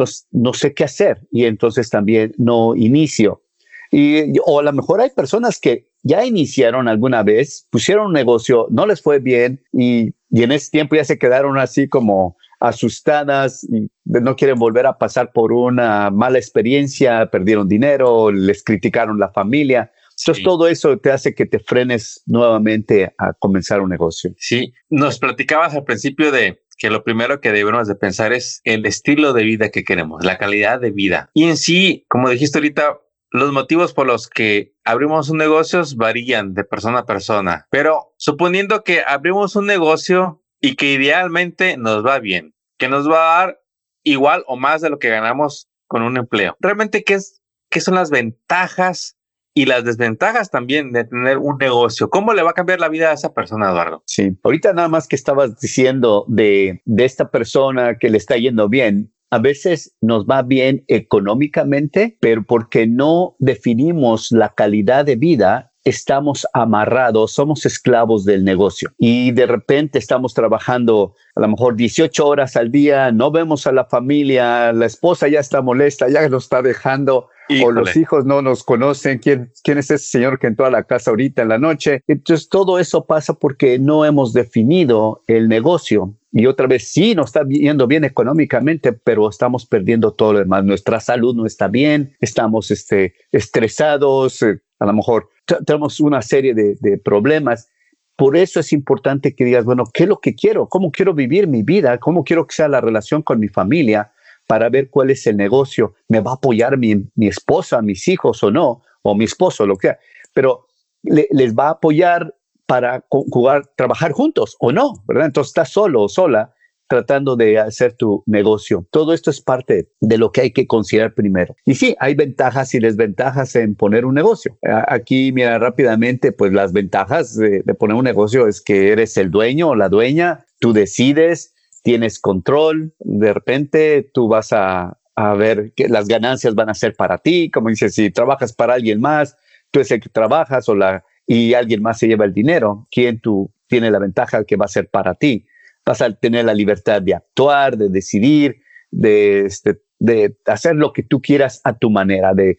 Entonces, 0.00 0.26
no 0.30 0.54
sé 0.54 0.72
qué 0.72 0.84
hacer 0.84 1.20
y 1.30 1.44
entonces 1.44 1.90
también 1.90 2.32
no 2.38 2.74
inicio. 2.74 3.42
Y, 3.90 4.38
o 4.46 4.60
a 4.60 4.62
lo 4.62 4.72
mejor 4.72 5.00
hay 5.00 5.10
personas 5.10 5.58
que 5.58 5.88
ya 6.02 6.24
iniciaron 6.24 6.88
alguna 6.88 7.22
vez, 7.22 7.66
pusieron 7.70 8.06
un 8.06 8.12
negocio, 8.12 8.66
no 8.70 8.86
les 8.86 9.02
fue 9.02 9.18
bien 9.18 9.62
y, 9.72 10.14
y 10.30 10.42
en 10.42 10.52
ese 10.52 10.70
tiempo 10.70 10.96
ya 10.96 11.04
se 11.04 11.18
quedaron 11.18 11.58
así 11.58 11.88
como 11.88 12.36
asustadas 12.60 13.64
y 13.64 13.90
no 14.04 14.36
quieren 14.36 14.58
volver 14.58 14.86
a 14.86 14.96
pasar 14.96 15.32
por 15.32 15.52
una 15.52 16.10
mala 16.10 16.38
experiencia, 16.38 17.26
perdieron 17.30 17.68
dinero, 17.68 18.30
les 18.30 18.62
criticaron 18.62 19.18
la 19.18 19.30
familia. 19.30 19.90
Entonces 20.18 20.44
todo 20.44 20.68
eso 20.68 20.98
te 20.98 21.10
hace 21.10 21.34
que 21.34 21.46
te 21.46 21.58
frenes 21.58 22.22
nuevamente 22.26 23.14
a 23.16 23.32
comenzar 23.32 23.80
un 23.80 23.88
negocio. 23.88 24.32
Sí, 24.36 24.72
nos 24.90 25.18
platicabas 25.18 25.74
al 25.74 25.84
principio 25.84 26.30
de 26.30 26.60
que 26.80 26.90
lo 26.90 27.04
primero 27.04 27.40
que 27.40 27.52
debemos 27.52 27.86
de 27.86 27.94
pensar 27.94 28.32
es 28.32 28.62
el 28.64 28.86
estilo 28.86 29.34
de 29.34 29.44
vida 29.44 29.68
que 29.68 29.84
queremos, 29.84 30.24
la 30.24 30.38
calidad 30.38 30.80
de 30.80 30.90
vida. 30.90 31.30
Y 31.34 31.44
en 31.44 31.58
sí, 31.58 32.06
como 32.08 32.30
dijiste 32.30 32.58
ahorita, 32.58 32.98
los 33.30 33.52
motivos 33.52 33.92
por 33.92 34.06
los 34.06 34.28
que 34.28 34.74
abrimos 34.82 35.28
un 35.28 35.36
negocio 35.36 35.82
varían 35.96 36.54
de 36.54 36.64
persona 36.64 37.00
a 37.00 37.06
persona, 37.06 37.68
pero 37.70 38.14
suponiendo 38.16 38.82
que 38.82 39.02
abrimos 39.06 39.56
un 39.56 39.66
negocio 39.66 40.42
y 40.58 40.74
que 40.74 40.94
idealmente 40.94 41.76
nos 41.76 42.04
va 42.04 42.18
bien, 42.18 42.54
que 42.78 42.88
nos 42.88 43.08
va 43.08 43.18
a 43.18 43.40
dar 43.40 43.60
igual 44.02 44.42
o 44.46 44.56
más 44.56 44.80
de 44.80 44.88
lo 44.88 44.98
que 44.98 45.10
ganamos 45.10 45.68
con 45.86 46.02
un 46.02 46.16
empleo. 46.16 46.56
Realmente, 46.60 47.04
¿qué, 47.04 47.14
es, 47.14 47.42
qué 47.68 47.82
son 47.82 47.94
las 47.94 48.10
ventajas 48.10 49.18
y 49.54 49.66
las 49.66 49.84
desventajas 49.84 50.50
también 50.50 50.92
de 50.92 51.04
tener 51.04 51.38
un 51.38 51.58
negocio? 51.58 52.08
¿Cómo 52.10 52.34
le 52.34 52.42
va 52.42 52.50
a 52.50 52.54
cambiar 52.54 52.80
la 52.80 52.88
vida 52.88 53.10
a 53.10 53.14
esa 53.14 53.32
persona, 53.32 53.70
Eduardo? 53.70 54.02
Sí, 54.06 54.36
ahorita 54.42 54.72
nada 54.72 54.88
más 54.88 55.08
que 55.08 55.16
estabas 55.16 55.58
diciendo 55.60 56.24
de, 56.28 56.82
de 56.84 57.04
esta 57.04 57.30
persona 57.30 57.98
que 57.98 58.10
le 58.10 58.18
está 58.18 58.36
yendo 58.36 58.68
bien, 58.68 59.12
a 59.30 59.38
veces 59.38 59.94
nos 60.00 60.26
va 60.26 60.42
bien 60.42 60.84
económicamente, 60.88 62.16
pero 62.20 62.42
porque 62.44 62.86
no 62.86 63.36
definimos 63.38 64.32
la 64.32 64.54
calidad 64.54 65.04
de 65.04 65.16
vida, 65.16 65.70
estamos 65.84 66.46
amarrados, 66.52 67.32
somos 67.32 67.64
esclavos 67.64 68.24
del 68.24 68.44
negocio 68.44 68.90
y 68.98 69.30
de 69.32 69.46
repente 69.46 69.98
estamos 69.98 70.34
trabajando 70.34 71.14
a 71.34 71.40
lo 71.40 71.48
mejor 71.48 71.76
18 71.76 72.26
horas 72.26 72.56
al 72.56 72.70
día, 72.70 73.12
no 73.12 73.30
vemos 73.30 73.66
a 73.66 73.72
la 73.72 73.84
familia, 73.86 74.72
la 74.72 74.86
esposa 74.86 75.28
ya 75.28 75.40
está 75.40 75.62
molesta, 75.62 76.08
ya 76.08 76.28
nos 76.28 76.44
está 76.44 76.60
dejando. 76.60 77.28
O 77.64 77.72
los 77.72 77.96
hijos 77.96 78.24
no 78.24 78.42
nos 78.42 78.62
conocen, 78.64 79.18
¿Quién, 79.18 79.50
quién 79.62 79.78
es 79.78 79.90
ese 79.90 80.06
señor 80.06 80.38
que 80.38 80.46
entró 80.46 80.66
a 80.66 80.70
la 80.70 80.84
casa 80.84 81.10
ahorita 81.10 81.42
en 81.42 81.48
la 81.48 81.58
noche. 81.58 82.02
Entonces 82.06 82.48
todo 82.48 82.78
eso 82.78 83.06
pasa 83.06 83.34
porque 83.34 83.78
no 83.78 84.04
hemos 84.04 84.32
definido 84.32 85.22
el 85.26 85.48
negocio 85.48 86.14
y 86.32 86.46
otra 86.46 86.66
vez 86.66 86.88
sí 86.92 87.14
nos 87.14 87.26
está 87.26 87.44
yendo 87.48 87.86
bien 87.86 88.04
económicamente, 88.04 88.92
pero 88.92 89.28
estamos 89.28 89.66
perdiendo 89.66 90.12
todo 90.12 90.34
lo 90.34 90.38
demás. 90.38 90.64
Nuestra 90.64 91.00
salud 91.00 91.34
no 91.34 91.44
está 91.44 91.68
bien, 91.68 92.16
estamos 92.20 92.70
este, 92.70 93.14
estresados, 93.32 94.42
eh, 94.42 94.60
a 94.78 94.86
lo 94.86 94.92
mejor 94.92 95.28
tenemos 95.66 95.98
una 95.98 96.22
serie 96.22 96.54
de, 96.54 96.76
de, 96.80 96.98
problemas. 96.98 97.68
Por 98.16 98.36
eso 98.36 98.60
es 98.60 98.72
importante 98.72 99.34
que 99.34 99.44
digas, 99.44 99.64
bueno, 99.64 99.84
¿qué 99.92 100.04
es 100.04 100.08
lo 100.08 100.20
que 100.20 100.34
quiero? 100.34 100.68
¿Cómo 100.68 100.92
quiero 100.92 101.14
vivir 101.14 101.48
mi 101.48 101.62
vida? 101.62 101.98
¿Cómo 101.98 102.22
quiero 102.22 102.46
que 102.46 102.54
sea 102.54 102.68
la 102.68 102.80
relación 102.80 103.22
con 103.22 103.40
mi 103.40 103.48
familia? 103.48 104.12
Para 104.50 104.68
ver 104.68 104.90
cuál 104.90 105.10
es 105.10 105.26
el 105.28 105.36
negocio. 105.36 105.94
¿Me 106.08 106.18
va 106.20 106.32
a 106.32 106.34
apoyar 106.34 106.76
mi, 106.76 107.08
mi 107.14 107.28
esposa, 107.28 107.80
mis 107.82 108.08
hijos 108.08 108.42
o 108.42 108.50
no? 108.50 108.82
O 109.02 109.14
mi 109.14 109.24
esposo, 109.24 109.64
lo 109.64 109.76
que 109.76 109.88
sea. 109.88 109.98
Pero 110.34 110.66
les 111.02 111.54
va 111.54 111.68
a 111.68 111.70
apoyar 111.70 112.34
para 112.66 113.04
jugar, 113.08 113.62
trabajar 113.76 114.12
juntos 114.12 114.56
o 114.58 114.72
no, 114.72 115.02
¿verdad? 115.06 115.26
Entonces 115.26 115.50
estás 115.50 115.70
solo 115.70 116.02
o 116.02 116.08
sola 116.08 116.52
tratando 116.90 117.36
de 117.36 117.56
hacer 117.56 117.92
tu 117.92 118.24
negocio. 118.26 118.84
Todo 118.90 119.14
esto 119.14 119.30
es 119.30 119.40
parte 119.40 119.88
de 120.00 120.18
lo 120.18 120.32
que 120.32 120.40
hay 120.40 120.50
que 120.50 120.66
considerar 120.66 121.14
primero. 121.14 121.54
Y 121.64 121.76
sí, 121.76 121.94
hay 122.00 122.16
ventajas 122.16 122.74
y 122.74 122.80
desventajas 122.80 123.54
en 123.54 123.76
poner 123.76 124.04
un 124.04 124.14
negocio. 124.14 124.58
Aquí, 124.88 125.30
mira, 125.32 125.56
rápidamente, 125.60 126.32
pues 126.32 126.52
las 126.52 126.72
ventajas 126.72 127.36
de, 127.36 127.62
poner 127.78 127.94
un 127.94 128.04
negocio 128.04 128.48
es 128.48 128.60
que 128.60 128.90
eres 128.90 129.16
el 129.16 129.30
dueño 129.30 129.68
o 129.68 129.76
la 129.76 129.88
dueña, 129.88 130.46
tú 130.58 130.72
decides, 130.72 131.54
tienes 131.82 132.20
control, 132.20 132.94
de 132.98 133.32
repente 133.32 134.10
tú 134.12 134.28
vas 134.28 134.52
a, 134.52 134.98
a 135.14 135.34
ver 135.34 135.72
que 135.74 135.88
las 135.88 136.08
ganancias 136.08 136.54
van 136.54 136.70
a 136.70 136.74
ser 136.74 136.94
para 136.94 137.18
ti, 137.18 137.50
como 137.50 137.68
dices, 137.68 137.94
si 137.94 138.10
trabajas 138.10 138.52
para 138.52 138.74
alguien 138.74 139.00
más, 139.00 139.36
tú 139.70 139.80
es 139.80 139.90
el 139.90 140.00
que 140.00 140.08
trabajas 140.08 140.68
o 140.68 140.74
la 140.74 141.04
y 141.26 141.54
alguien 141.54 141.80
más 141.80 141.98
se 141.98 142.08
lleva 142.08 142.24
el 142.24 142.34
dinero, 142.34 142.88
¿quién 142.90 143.20
tú 143.20 143.52
tiene 143.68 143.88
la 143.92 144.00
ventaja 144.00 144.42
que 144.44 144.56
va 144.56 144.64
a 144.64 144.68
ser 144.68 144.88
para 144.88 145.14
ti? 145.14 145.46
Vas 145.86 146.02
a 146.02 146.12
tener 146.12 146.44
la 146.44 146.54
libertad 146.54 147.00
de 147.00 147.14
actuar, 147.14 147.76
de 147.76 147.88
decidir, 147.88 148.62
de, 148.90 149.46
este, 149.46 149.80
de 150.00 150.36
hacer 150.46 150.74
lo 150.74 150.92
que 150.92 151.04
tú 151.04 151.22
quieras 151.22 151.60
a 151.62 151.78
tu 151.78 151.88
manera, 151.88 152.34
de, 152.34 152.58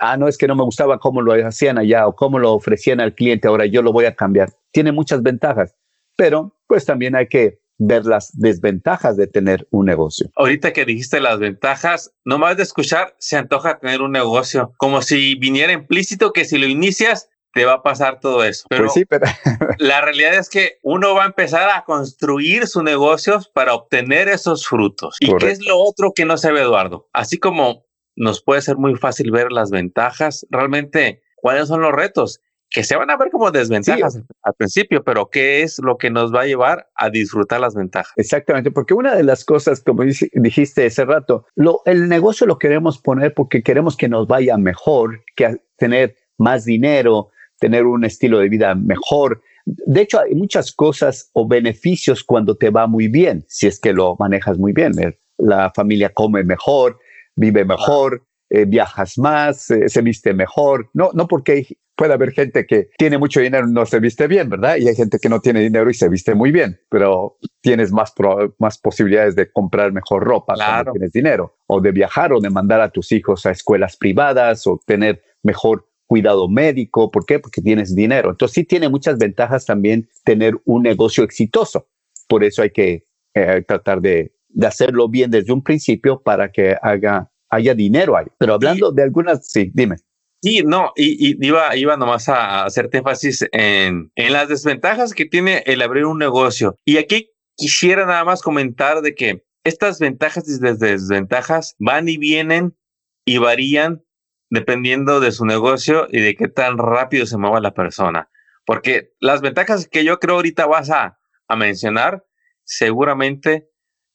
ah, 0.00 0.16
no 0.16 0.28
es 0.28 0.38
que 0.38 0.46
no 0.46 0.56
me 0.56 0.62
gustaba 0.62 0.98
cómo 0.98 1.20
lo 1.20 1.34
hacían 1.46 1.76
allá 1.76 2.06
o 2.06 2.16
cómo 2.16 2.38
lo 2.38 2.54
ofrecían 2.54 3.00
al 3.00 3.14
cliente, 3.14 3.48
ahora 3.48 3.66
yo 3.66 3.82
lo 3.82 3.92
voy 3.92 4.06
a 4.06 4.14
cambiar. 4.14 4.48
Tiene 4.72 4.92
muchas 4.92 5.22
ventajas, 5.22 5.76
pero 6.16 6.56
pues 6.66 6.86
también 6.86 7.16
hay 7.16 7.26
que 7.26 7.58
ver 7.78 8.06
las 8.06 8.30
desventajas 8.32 9.16
de 9.16 9.26
tener 9.26 9.66
un 9.70 9.86
negocio. 9.86 10.30
Ahorita 10.36 10.72
que 10.72 10.84
dijiste 10.84 11.20
las 11.20 11.38
ventajas, 11.38 12.12
nomás 12.24 12.56
de 12.56 12.62
escuchar 12.62 13.14
se 13.18 13.36
antoja 13.36 13.78
tener 13.78 14.02
un 14.02 14.12
negocio, 14.12 14.72
como 14.76 15.02
si 15.02 15.34
viniera 15.34 15.72
implícito 15.72 16.32
que 16.32 16.44
si 16.44 16.58
lo 16.58 16.66
inicias 16.66 17.28
te 17.56 17.64
va 17.64 17.74
a 17.74 17.82
pasar 17.82 18.20
todo 18.20 18.44
eso. 18.44 18.66
Pero, 18.68 18.84
pues 18.84 18.92
sí, 18.92 19.04
pero... 19.06 19.24
la 19.78 20.02
realidad 20.02 20.34
es 20.34 20.50
que 20.50 20.78
uno 20.82 21.14
va 21.14 21.22
a 21.22 21.26
empezar 21.26 21.70
a 21.70 21.84
construir 21.84 22.66
sus 22.66 22.82
negocios 22.82 23.48
para 23.48 23.72
obtener 23.72 24.28
esos 24.28 24.66
frutos. 24.66 25.16
¿Y 25.20 25.34
qué 25.36 25.52
es 25.52 25.64
lo 25.64 25.78
otro 25.78 26.12
que 26.14 26.26
no 26.26 26.36
se 26.36 26.52
ve, 26.52 26.60
Eduardo? 26.60 27.08
Así 27.14 27.38
como 27.38 27.86
nos 28.14 28.42
puede 28.42 28.60
ser 28.60 28.76
muy 28.76 28.94
fácil 28.96 29.30
ver 29.30 29.52
las 29.52 29.70
ventajas, 29.70 30.46
realmente, 30.50 31.22
¿cuáles 31.36 31.68
son 31.68 31.80
los 31.80 31.92
retos? 31.92 32.40
Que 32.70 32.82
se 32.82 32.96
van 32.96 33.10
a 33.10 33.16
ver 33.16 33.30
como 33.30 33.50
desventajas 33.50 34.20
al 34.42 34.54
principio, 34.54 35.02
pero 35.04 35.30
¿qué 35.30 35.62
es 35.62 35.78
lo 35.78 35.96
que 35.96 36.10
nos 36.10 36.34
va 36.34 36.42
a 36.42 36.46
llevar 36.46 36.88
a 36.94 37.10
disfrutar 37.10 37.60
las 37.60 37.74
ventajas? 37.74 38.12
Exactamente, 38.16 38.70
porque 38.70 38.92
una 38.92 39.14
de 39.14 39.22
las 39.22 39.44
cosas, 39.44 39.80
como 39.80 40.02
dijiste 40.02 40.86
hace 40.86 41.04
rato, 41.04 41.46
lo, 41.54 41.80
el 41.86 42.08
negocio 42.08 42.46
lo 42.46 42.58
queremos 42.58 42.98
poner 42.98 43.34
porque 43.34 43.62
queremos 43.62 43.96
que 43.96 44.08
nos 44.08 44.26
vaya 44.26 44.56
mejor, 44.58 45.22
que 45.36 45.60
tener 45.76 46.16
más 46.38 46.64
dinero, 46.64 47.30
tener 47.58 47.86
un 47.86 48.04
estilo 48.04 48.38
de 48.38 48.48
vida 48.48 48.74
mejor. 48.74 49.42
De 49.64 50.02
hecho, 50.02 50.20
hay 50.20 50.34
muchas 50.34 50.72
cosas 50.72 51.30
o 51.32 51.46
beneficios 51.46 52.22
cuando 52.22 52.56
te 52.56 52.70
va 52.70 52.86
muy 52.86 53.08
bien, 53.08 53.44
si 53.48 53.66
es 53.66 53.80
que 53.80 53.92
lo 53.92 54.16
manejas 54.18 54.58
muy 54.58 54.72
bien. 54.72 54.92
La 55.38 55.72
familia 55.74 56.10
come 56.10 56.44
mejor, 56.44 56.98
vive 57.36 57.64
mejor, 57.64 58.25
eh, 58.50 58.64
viajas 58.64 59.18
más, 59.18 59.70
eh, 59.70 59.88
se 59.88 60.02
viste 60.02 60.34
mejor. 60.34 60.90
No, 60.94 61.10
no 61.14 61.26
porque 61.26 61.66
puede 61.96 62.12
haber 62.12 62.32
gente 62.32 62.66
que 62.66 62.90
tiene 62.98 63.18
mucho 63.18 63.40
dinero 63.40 63.66
y 63.68 63.72
no 63.72 63.86
se 63.86 63.98
viste 63.98 64.26
bien, 64.28 64.48
¿verdad? 64.48 64.76
Y 64.76 64.86
hay 64.86 64.94
gente 64.94 65.18
que 65.18 65.28
no 65.28 65.40
tiene 65.40 65.60
dinero 65.60 65.90
y 65.90 65.94
se 65.94 66.08
viste 66.08 66.34
muy 66.34 66.52
bien, 66.52 66.78
pero 66.90 67.38
tienes 67.60 67.90
más, 67.90 68.12
más 68.58 68.78
posibilidades 68.78 69.34
de 69.34 69.50
comprar 69.50 69.92
mejor 69.92 70.22
ropa 70.22 70.54
cuando 70.54 70.92
tienes 70.92 71.12
dinero, 71.12 71.56
o 71.66 71.80
de 71.80 71.90
viajar, 71.92 72.32
o 72.32 72.40
de 72.40 72.50
mandar 72.50 72.80
a 72.80 72.90
tus 72.90 73.10
hijos 73.12 73.46
a 73.46 73.50
escuelas 73.50 73.96
privadas, 73.96 74.66
o 74.66 74.78
tener 74.86 75.22
mejor 75.42 75.88
cuidado 76.06 76.48
médico. 76.48 77.10
¿Por 77.10 77.24
qué? 77.24 77.38
Porque 77.38 77.62
tienes 77.62 77.94
dinero. 77.94 78.30
Entonces 78.30 78.54
sí 78.54 78.64
tiene 78.64 78.88
muchas 78.88 79.18
ventajas 79.18 79.64
también 79.64 80.08
tener 80.22 80.54
un 80.66 80.82
negocio 80.82 81.24
exitoso. 81.24 81.88
Por 82.28 82.44
eso 82.44 82.62
hay 82.62 82.70
que 82.70 83.06
eh, 83.34 83.64
tratar 83.66 84.00
de, 84.00 84.34
de 84.48 84.66
hacerlo 84.66 85.08
bien 85.08 85.30
desde 85.30 85.52
un 85.52 85.62
principio 85.62 86.22
para 86.22 86.52
que 86.52 86.76
haga 86.80 87.30
haya 87.50 87.74
dinero 87.74 88.16
ahí. 88.16 88.26
Pero 88.38 88.54
hablando 88.54 88.92
de 88.92 89.02
algunas, 89.02 89.46
sí, 89.46 89.70
dime. 89.74 89.96
Sí, 90.42 90.62
no, 90.62 90.92
y, 90.96 91.44
iba, 91.44 91.74
iba 91.76 91.96
nomás 91.96 92.28
a 92.28 92.64
hacerte 92.64 92.98
énfasis 92.98 93.46
en, 93.52 94.12
en 94.14 94.32
las 94.32 94.48
desventajas 94.48 95.14
que 95.14 95.24
tiene 95.24 95.62
el 95.66 95.82
abrir 95.82 96.04
un 96.04 96.18
negocio. 96.18 96.78
Y 96.84 96.98
aquí 96.98 97.32
quisiera 97.56 98.06
nada 98.06 98.24
más 98.24 98.42
comentar 98.42 99.00
de 99.00 99.14
que 99.14 99.44
estas 99.64 99.98
ventajas 99.98 100.44
y 100.48 100.58
desventajas 100.60 101.74
van 101.78 102.08
y 102.08 102.18
vienen 102.18 102.76
y 103.24 103.38
varían 103.38 104.04
dependiendo 104.50 105.18
de 105.18 105.32
su 105.32 105.44
negocio 105.44 106.06
y 106.10 106.20
de 106.20 106.36
qué 106.36 106.48
tan 106.48 106.78
rápido 106.78 107.26
se 107.26 107.38
mueva 107.38 107.60
la 107.60 107.74
persona. 107.74 108.30
Porque 108.64 109.12
las 109.18 109.40
ventajas 109.40 109.88
que 109.88 110.04
yo 110.04 110.20
creo 110.20 110.36
ahorita 110.36 110.66
vas 110.66 110.90
a, 110.90 111.18
a 111.48 111.56
mencionar, 111.56 112.24
seguramente 112.64 113.68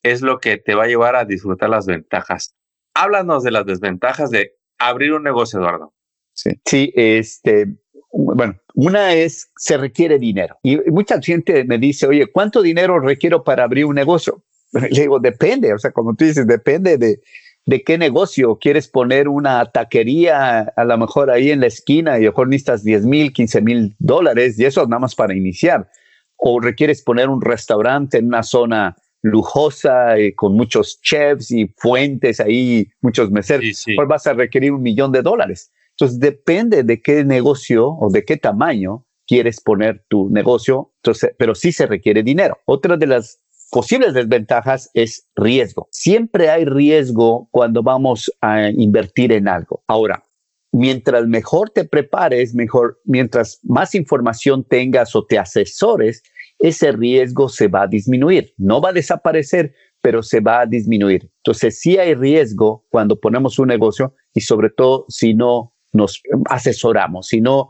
es 0.03 0.21
lo 0.21 0.39
que 0.39 0.57
te 0.57 0.75
va 0.75 0.83
a 0.83 0.87
llevar 0.87 1.15
a 1.15 1.25
disfrutar 1.25 1.69
las 1.69 1.85
ventajas 1.85 2.55
háblanos 2.93 3.43
de 3.43 3.51
las 3.51 3.65
desventajas 3.65 4.29
de 4.31 4.53
abrir 4.77 5.13
un 5.13 5.23
negocio, 5.23 5.59
Eduardo. 5.59 5.93
Sí, 6.33 6.51
sí 6.65 6.91
este, 6.95 7.67
bueno, 8.11 8.55
una 8.73 9.13
es, 9.13 9.51
se 9.57 9.77
requiere 9.77 10.19
dinero. 10.19 10.57
Y 10.63 10.77
mucha 10.91 11.21
gente 11.21 11.63
me 11.63 11.77
dice, 11.77 12.07
oye, 12.07 12.27
¿cuánto 12.27 12.61
dinero 12.61 12.99
requiero 12.99 13.43
para 13.43 13.63
abrir 13.63 13.85
un 13.85 13.95
negocio? 13.95 14.43
Le 14.71 14.89
digo, 14.89 15.19
depende, 15.19 15.73
o 15.73 15.77
sea, 15.77 15.91
como 15.91 16.15
tú 16.15 16.25
dices, 16.25 16.47
depende 16.47 16.97
de, 16.97 17.21
de 17.65 17.83
qué 17.83 17.97
negocio. 17.97 18.57
¿Quieres 18.59 18.87
poner 18.87 19.27
una 19.27 19.65
taquería 19.71 20.61
a 20.75 20.83
lo 20.83 20.97
mejor 20.97 21.29
ahí 21.29 21.51
en 21.51 21.61
la 21.61 21.67
esquina 21.67 22.17
y 22.17 22.23
a 22.23 22.25
lo 22.25 22.31
mejor 22.31 22.47
necesitas 22.49 22.83
10 22.83 23.05
mil, 23.05 23.33
15 23.33 23.61
mil 23.61 23.95
dólares 23.99 24.59
y 24.59 24.65
eso 24.65 24.85
nada 24.87 24.99
más 24.99 25.15
para 25.15 25.35
iniciar? 25.35 25.89
¿O 26.37 26.59
requieres 26.59 27.03
poner 27.03 27.29
un 27.29 27.41
restaurante 27.41 28.17
en 28.17 28.27
una 28.27 28.43
zona 28.43 28.95
lujosa, 29.21 30.17
eh, 30.17 30.33
con 30.35 30.55
muchos 30.55 30.99
chefs 31.01 31.51
y 31.51 31.67
fuentes 31.77 32.39
ahí, 32.39 32.87
muchos 33.01 33.31
meseros, 33.31 33.83
pues 33.95 34.07
vas 34.07 34.27
a 34.27 34.33
requerir 34.33 34.71
un 34.71 34.81
millón 34.81 35.11
de 35.11 35.21
dólares. 35.21 35.71
Entonces, 35.91 36.19
depende 36.19 36.83
de 36.83 37.01
qué 37.01 37.23
negocio 37.23 37.87
o 37.87 38.09
de 38.09 38.25
qué 38.25 38.37
tamaño 38.37 39.05
quieres 39.27 39.61
poner 39.61 40.03
tu 40.09 40.29
negocio, 40.29 40.91
entonces, 40.97 41.33
pero 41.37 41.55
sí 41.55 41.71
se 41.71 41.85
requiere 41.85 42.23
dinero. 42.23 42.57
Otra 42.65 42.97
de 42.97 43.07
las 43.07 43.39
posibles 43.71 44.13
desventajas 44.13 44.89
es 44.93 45.27
riesgo. 45.35 45.87
Siempre 45.91 46.49
hay 46.49 46.65
riesgo 46.65 47.47
cuando 47.51 47.81
vamos 47.81 48.31
a 48.41 48.69
invertir 48.69 49.31
en 49.31 49.47
algo. 49.47 49.83
Ahora, 49.87 50.25
mientras 50.71 51.27
mejor 51.27 51.69
te 51.69 51.85
prepares, 51.85 52.53
mejor, 52.53 52.99
mientras 53.05 53.59
más 53.63 53.95
información 53.95 54.63
tengas 54.63 55.15
o 55.15 55.25
te 55.25 55.39
asesores, 55.39 56.23
ese 56.61 56.91
riesgo 56.91 57.49
se 57.49 57.67
va 57.67 57.83
a 57.83 57.87
disminuir. 57.87 58.53
No 58.57 58.81
va 58.81 58.89
a 58.89 58.93
desaparecer, 58.93 59.73
pero 60.01 60.23
se 60.23 60.39
va 60.39 60.61
a 60.61 60.65
disminuir. 60.65 61.29
Entonces, 61.37 61.79
sí 61.79 61.97
hay 61.97 62.13
riesgo 62.13 62.85
cuando 62.89 63.19
ponemos 63.19 63.59
un 63.59 63.67
negocio 63.67 64.15
y 64.33 64.41
sobre 64.41 64.69
todo 64.69 65.05
si 65.09 65.33
no 65.33 65.73
nos 65.91 66.21
asesoramos, 66.49 67.27
si 67.27 67.41
no 67.41 67.69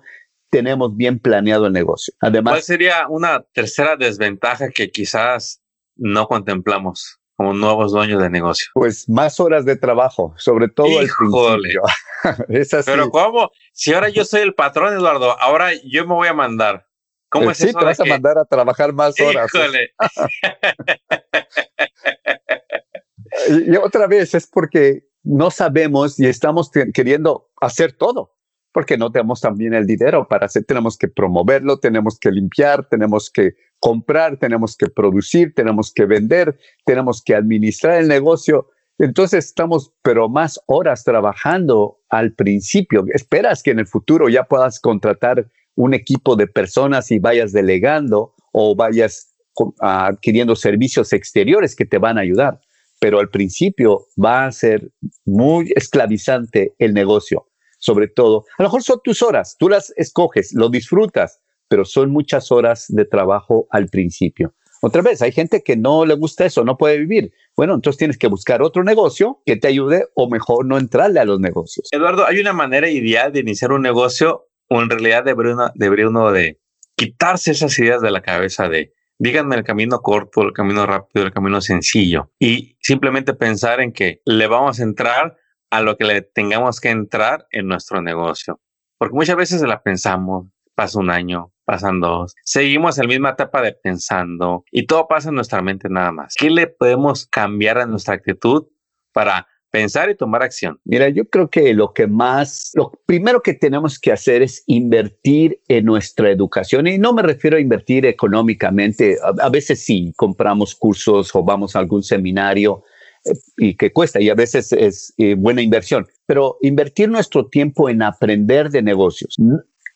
tenemos 0.49 0.95
bien 0.95 1.19
planeado 1.19 1.67
el 1.67 1.73
negocio. 1.73 2.13
Además, 2.19 2.53
¿cuál 2.53 2.63
sería 2.63 3.07
una 3.07 3.41
tercera 3.53 3.95
desventaja 3.95 4.69
que 4.69 4.91
quizás 4.91 5.61
no 5.95 6.27
contemplamos? 6.27 7.17
como 7.41 7.53
nuevos 7.55 7.91
dueños 7.91 8.21
de 8.21 8.29
negocio? 8.29 8.67
Pues 8.75 9.09
más 9.09 9.39
horas 9.39 9.65
de 9.65 9.75
trabajo, 9.75 10.35
sobre 10.37 10.67
todo 10.69 11.01
Híjole. 11.01 11.73
es 12.49 12.71
así. 12.71 12.91
Pero 12.91 13.09
¿cómo? 13.09 13.49
Si 13.73 13.91
ahora 13.93 14.09
yo 14.09 14.25
soy 14.25 14.41
el 14.41 14.53
patrón, 14.53 14.93
Eduardo, 14.93 15.39
ahora 15.39 15.71
yo 15.83 16.05
me 16.05 16.13
voy 16.13 16.27
a 16.27 16.35
mandar. 16.35 16.85
¿Cómo 17.31 17.49
eh, 17.49 17.53
es 17.53 17.59
sí, 17.59 17.73
te 17.73 17.85
vas 17.85 17.99
a 17.99 18.05
mandar 18.05 18.37
a 18.37 18.45
trabajar 18.45 18.93
más 18.93 19.19
horas. 19.21 19.49
y, 23.49 23.75
otra 23.77 24.05
vez 24.07 24.35
es 24.35 24.45
porque 24.47 25.05
no 25.23 25.49
sabemos 25.49 26.19
y 26.19 26.27
estamos 26.27 26.69
queriendo 26.93 27.49
hacer 27.61 27.93
todo, 27.93 28.35
porque 28.73 28.97
no 28.97 29.13
tenemos 29.13 29.39
también 29.39 29.73
el 29.73 29.87
dinero 29.87 30.27
para 30.27 30.47
hacer, 30.47 30.65
tenemos 30.65 30.97
que 30.97 31.07
promoverlo, 31.07 31.79
tenemos 31.79 32.19
que 32.19 32.31
limpiar, 32.31 32.89
tenemos 32.89 33.31
que 33.31 33.53
comprar, 33.79 34.35
tenemos 34.35 34.75
que 34.75 34.87
producir, 34.87 35.53
tenemos 35.55 35.93
que 35.93 36.05
vender, 36.05 36.59
tenemos 36.85 37.23
que 37.23 37.35
administrar 37.35 38.01
el 38.01 38.09
negocio. 38.09 38.67
Entonces 38.97 39.45
estamos, 39.45 39.93
pero 40.01 40.27
más 40.27 40.59
horas 40.65 41.05
trabajando 41.05 42.01
al 42.09 42.33
principio. 42.33 43.05
Esperas 43.13 43.63
que 43.63 43.71
en 43.71 43.79
el 43.79 43.87
futuro 43.87 44.27
ya 44.27 44.43
puedas 44.43 44.81
contratar 44.81 45.47
un 45.75 45.93
equipo 45.93 46.35
de 46.35 46.47
personas 46.47 47.11
y 47.11 47.19
vayas 47.19 47.51
delegando 47.51 48.33
o 48.51 48.75
vayas 48.75 49.33
adquiriendo 49.79 50.55
servicios 50.55 51.13
exteriores 51.13 51.75
que 51.75 51.85
te 51.85 51.97
van 51.97 52.17
a 52.17 52.21
ayudar. 52.21 52.59
Pero 52.99 53.19
al 53.19 53.29
principio 53.29 54.07
va 54.23 54.45
a 54.45 54.51
ser 54.51 54.91
muy 55.25 55.71
esclavizante 55.75 56.75
el 56.77 56.93
negocio, 56.93 57.47
sobre 57.79 58.07
todo. 58.07 58.45
A 58.57 58.63
lo 58.63 58.69
mejor 58.69 58.83
son 58.83 58.99
tus 59.03 59.21
horas, 59.21 59.55
tú 59.57 59.69
las 59.69 59.91
escoges, 59.97 60.53
lo 60.53 60.69
disfrutas, 60.69 61.41
pero 61.67 61.85
son 61.85 62.11
muchas 62.11 62.51
horas 62.51 62.85
de 62.89 63.05
trabajo 63.05 63.67
al 63.71 63.87
principio. 63.87 64.53
Otra 64.83 65.03
vez, 65.03 65.21
hay 65.21 65.31
gente 65.31 65.61
que 65.61 65.77
no 65.77 66.05
le 66.05 66.15
gusta 66.15 66.45
eso, 66.45 66.63
no 66.63 66.75
puede 66.75 66.97
vivir. 66.97 67.31
Bueno, 67.55 67.75
entonces 67.75 67.99
tienes 67.99 68.17
que 68.17 68.27
buscar 68.27 68.63
otro 68.63 68.83
negocio 68.83 69.39
que 69.45 69.55
te 69.55 69.67
ayude 69.67 70.07
o 70.15 70.27
mejor 70.27 70.65
no 70.65 70.79
entrarle 70.79 71.19
a 71.19 71.25
los 71.25 71.39
negocios. 71.39 71.87
Eduardo, 71.91 72.25
¿hay 72.25 72.39
una 72.39 72.53
manera 72.53 72.89
ideal 72.89 73.31
de 73.31 73.41
iniciar 73.41 73.71
un 73.71 73.83
negocio 73.83 74.47
o 74.73 74.81
en 74.81 74.89
realidad 74.89 75.25
debería 75.25 76.07
uno, 76.07 76.31
de 76.31 76.61
quitarse 76.95 77.51
esas 77.51 77.77
ideas 77.77 78.01
de 78.01 78.09
la 78.09 78.21
cabeza 78.21 78.69
de 78.69 78.93
díganme 79.19 79.57
el 79.57 79.65
camino 79.65 79.99
corto, 79.99 80.43
el 80.43 80.53
camino 80.53 80.85
rápido, 80.85 81.25
el 81.25 81.33
camino 81.33 81.59
sencillo 81.59 82.31
y 82.39 82.77
simplemente 82.79 83.33
pensar 83.33 83.81
en 83.81 83.91
que 83.91 84.21
le 84.23 84.47
vamos 84.47 84.79
a 84.79 84.83
entrar 84.83 85.35
a 85.71 85.81
lo 85.81 85.97
que 85.97 86.05
le 86.05 86.21
tengamos 86.21 86.79
que 86.79 86.89
entrar 86.89 87.47
en 87.51 87.67
nuestro 87.67 88.01
negocio. 88.01 88.61
Porque 88.97 89.13
muchas 89.13 89.35
veces 89.35 89.61
la 89.63 89.83
pensamos, 89.83 90.47
pasa 90.73 90.99
un 90.99 91.09
año, 91.09 91.51
pasan 91.65 91.99
dos, 91.99 92.33
seguimos 92.45 92.97
en 92.97 93.07
la 93.07 93.09
misma 93.09 93.29
etapa 93.31 93.61
de 93.61 93.73
pensando 93.73 94.63
y 94.71 94.85
todo 94.85 95.05
pasa 95.09 95.29
en 95.29 95.35
nuestra 95.35 95.61
mente 95.61 95.89
nada 95.89 96.13
más. 96.13 96.33
¿Qué 96.37 96.49
le 96.49 96.67
podemos 96.67 97.27
cambiar 97.27 97.77
a 97.77 97.85
nuestra 97.85 98.13
actitud 98.13 98.67
para 99.11 99.47
pensar 99.71 100.09
y 100.09 100.15
tomar 100.15 100.43
acción? 100.43 100.79
Mira, 100.83 101.09
yo 101.09 101.25
creo 101.25 101.49
que 101.49 101.73
lo 101.73 101.93
que 101.93 102.05
más, 102.05 102.71
lo 102.75 102.91
primero 103.05 103.41
que 103.41 103.53
tenemos 103.53 103.97
que 103.97 104.11
hacer 104.11 104.41
es 104.41 104.63
invertir 104.67 105.59
en 105.67 105.85
nuestra 105.85 106.29
educación. 106.29 106.87
Y 106.87 106.97
no 106.97 107.13
me 107.13 107.23
refiero 107.23 107.57
a 107.57 107.59
invertir 107.59 108.05
económicamente. 108.05 109.17
A, 109.41 109.49
veces 109.49 109.83
sí, 109.83 110.13
compramos 110.15 110.75
cursos 110.75 111.33
o 111.33 111.43
vamos 111.43 111.75
a 111.75 111.79
algún 111.79 112.03
seminario 112.03 112.83
eh, 113.25 113.31
y 113.57 113.75
que 113.75 113.91
cuesta 113.91 114.21
y 114.21 114.29
a 114.29 114.35
veces 114.35 114.71
es 114.73 115.13
eh, 115.17 115.35
buena 115.35 115.61
inversión. 115.61 116.05
Pero 116.25 116.57
invertir 116.61 117.09
nuestro 117.09 117.47
tiempo 117.47 117.89
en 117.89 118.03
aprender 118.03 118.69
de 118.69 118.83
negocios. 118.83 119.35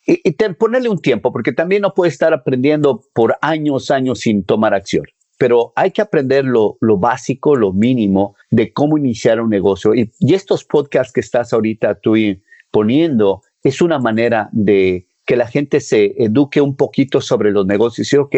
Y, 0.07 0.21
y 0.23 0.31
ponerle 0.53 0.89
un 0.89 0.99
tiempo, 0.99 1.31
porque 1.31 1.51
también 1.51 1.81
no 1.81 1.93
puede 1.93 2.11
estar 2.11 2.33
aprendiendo 2.33 3.03
por 3.13 3.37
años, 3.41 3.91
años 3.91 4.19
sin 4.19 4.43
tomar 4.43 4.73
acción 4.73 5.05
pero 5.37 5.73
hay 5.75 5.91
que 5.91 6.01
aprender 6.01 6.45
lo, 6.45 6.77
básico, 6.79 7.55
lo 7.55 7.73
mínimo 7.73 8.35
de 8.51 8.71
cómo 8.71 8.97
iniciar 8.97 9.41
un 9.41 9.49
negocio. 9.49 9.93
Y, 9.93 10.11
estos 10.33 10.63
podcasts 10.63 11.13
que 11.13 11.21
estás 11.21 11.53
ahorita 11.53 11.95
tú 11.95 12.15
poniendo 12.71 13.41
es 13.63 13.81
una 13.81 13.99
manera 13.99 14.49
de 14.51 15.07
que 15.25 15.35
la 15.35 15.47
gente 15.47 15.79
se 15.79 16.13
eduque 16.23 16.61
un 16.61 16.75
poquito 16.75 17.19
sobre 17.19 17.51
los 17.51 17.65
negocios. 17.65 18.11
Y, 18.13 18.17
ok, 18.17 18.35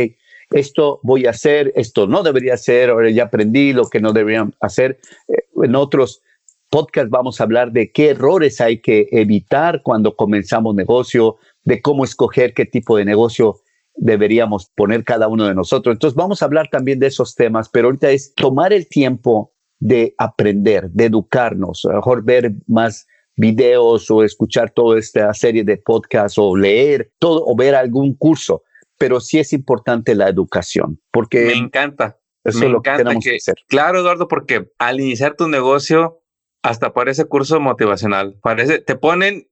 esto 0.51 0.99
voy 1.03 1.25
a 1.25 1.31
hacer, 1.31 1.73
esto 1.75 2.07
no 2.07 2.23
debería 2.23 2.53
hacer, 2.53 2.89
ahora 2.89 3.09
ya 3.09 3.23
aprendí 3.23 3.73
lo 3.73 3.89
que 3.89 3.99
no 3.99 4.13
deberían 4.13 4.55
hacer. 4.61 4.99
Eh, 5.27 5.43
en 5.63 5.75
otros 5.75 6.21
podcasts 6.69 7.09
vamos 7.09 7.39
a 7.39 7.43
hablar 7.43 7.71
de 7.71 7.91
qué 7.91 8.09
errores 8.09 8.61
hay 8.61 8.79
que 8.79 9.07
evitar 9.11 9.81
cuando 9.83 10.15
comenzamos 10.15 10.75
negocio, 10.75 11.37
de 11.63 11.81
cómo 11.81 12.03
escoger 12.05 12.53
qué 12.53 12.65
tipo 12.65 12.97
de 12.97 13.05
negocio 13.05 13.57
deberíamos 13.97 14.71
poner 14.75 15.03
cada 15.03 15.27
uno 15.27 15.45
de 15.45 15.55
nosotros. 15.55 15.93
Entonces 15.93 16.15
vamos 16.15 16.41
a 16.41 16.45
hablar 16.45 16.69
también 16.69 16.99
de 16.99 17.07
esos 17.07 17.35
temas, 17.35 17.69
pero 17.69 17.87
ahorita 17.87 18.09
es 18.11 18.33
tomar 18.35 18.71
el 18.71 18.87
tiempo 18.87 19.53
de 19.79 20.15
aprender, 20.17 20.89
de 20.91 21.05
educarnos, 21.05 21.85
a 21.85 21.89
lo 21.89 21.95
mejor 21.95 22.23
ver 22.23 22.53
más 22.67 23.07
videos 23.35 24.09
o 24.09 24.23
escuchar 24.23 24.71
toda 24.71 24.97
esta 24.97 25.31
serie 25.33 25.63
de 25.63 25.77
podcasts 25.77 26.37
o 26.37 26.55
leer 26.55 27.11
todo 27.19 27.43
o 27.45 27.55
ver 27.55 27.75
algún 27.75 28.15
curso, 28.15 28.63
pero 28.97 29.19
sí 29.19 29.37
es 29.37 29.53
importante 29.53 30.15
la 30.15 30.27
educación, 30.27 30.99
porque 31.11 31.45
me 31.45 31.53
encanta. 31.53 32.17
Eso 32.43 32.59
me 32.59 32.65
es 32.65 32.71
lo 32.71 32.77
encanta 32.79 32.97
que 32.97 33.03
tenemos 33.03 33.23
que, 33.23 33.35
hacer. 33.35 33.55
Claro, 33.67 33.99
Eduardo, 33.99 34.27
porque 34.27 34.71
al 34.79 34.99
iniciar 34.99 35.35
tu 35.35 35.47
negocio 35.47 36.23
hasta 36.63 36.93
parece 36.93 37.25
curso 37.25 37.59
motivacional. 37.59 38.37
Parece, 38.41 38.79
te 38.79 38.95
ponen, 38.95 39.47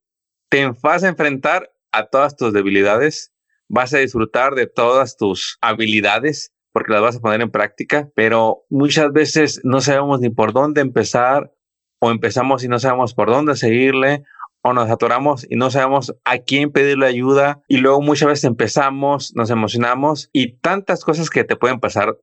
te 0.49 0.71
vas 0.81 1.03
a 1.03 1.09
enfrentar 1.09 1.71
a 1.91 2.07
todas 2.07 2.35
tus 2.35 2.53
debilidades, 2.53 3.33
vas 3.67 3.93
a 3.93 4.00
disfrutar 4.00 4.55
de 4.55 4.67
todas 4.67 5.17
tus 5.17 5.57
habilidades 5.62 6.51
porque 6.72 6.91
las 6.91 7.01
vas 7.01 7.15
a 7.15 7.22
poner 7.22 7.41
en 7.41 7.51
práctica, 7.51 8.10
pero 8.15 8.65
muchas 8.69 9.12
veces 9.13 9.62
no 9.63 9.79
sabemos 9.79 10.19
ni 10.19 10.29
por 10.29 10.51
dónde 10.51 10.81
empezar 10.81 11.53
o 12.00 12.12
empezamos 12.12 12.63
y 12.65 12.67
no 12.67 12.79
sabemos 12.79 13.13
por 13.13 13.29
dónde 13.29 13.55
seguirle 13.55 14.24
o 14.62 14.74
nos 14.74 14.89
atoramos 14.89 15.45
y 15.50 15.55
no 15.55 15.72
sabemos 15.72 16.13
a 16.25 16.39
quién 16.39 16.72
pedirle 16.72 17.05
ayuda 17.05 17.62
y 17.67 17.77
luego 17.77 18.01
muchas 18.01 18.27
veces 18.27 18.43
empezamos, 18.45 19.34
nos 19.36 19.51
emocionamos 19.51 20.29
y 20.34 20.57
tantas 20.57 21.05
cosas 21.05 21.29
que 21.29 21.43
te 21.43 21.55
pueden 21.55 21.79
pasar 21.79 22.17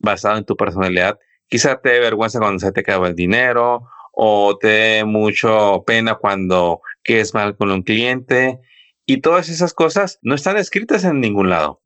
basado 0.00 0.36
en 0.36 0.44
tu 0.44 0.56
personalidad. 0.56 1.18
Quizá 1.48 1.80
te 1.80 1.90
dé 1.90 2.00
vergüenza 2.00 2.40
cuando 2.40 2.58
se 2.58 2.72
te 2.72 2.80
acaba 2.80 3.08
el 3.08 3.14
dinero 3.14 3.88
o 4.12 4.58
te 4.58 4.68
dé 4.68 5.04
mucho 5.04 5.82
pena 5.86 6.16
cuando 6.16 6.80
quedes 7.02 7.32
mal 7.32 7.56
con 7.56 7.70
un 7.70 7.82
cliente. 7.82 8.60
Y 9.06 9.20
todas 9.20 9.48
esas 9.48 9.74
cosas 9.74 10.18
no 10.22 10.34
están 10.34 10.56
escritas 10.56 11.04
en 11.04 11.20
ningún 11.20 11.50
lado. 11.50 11.80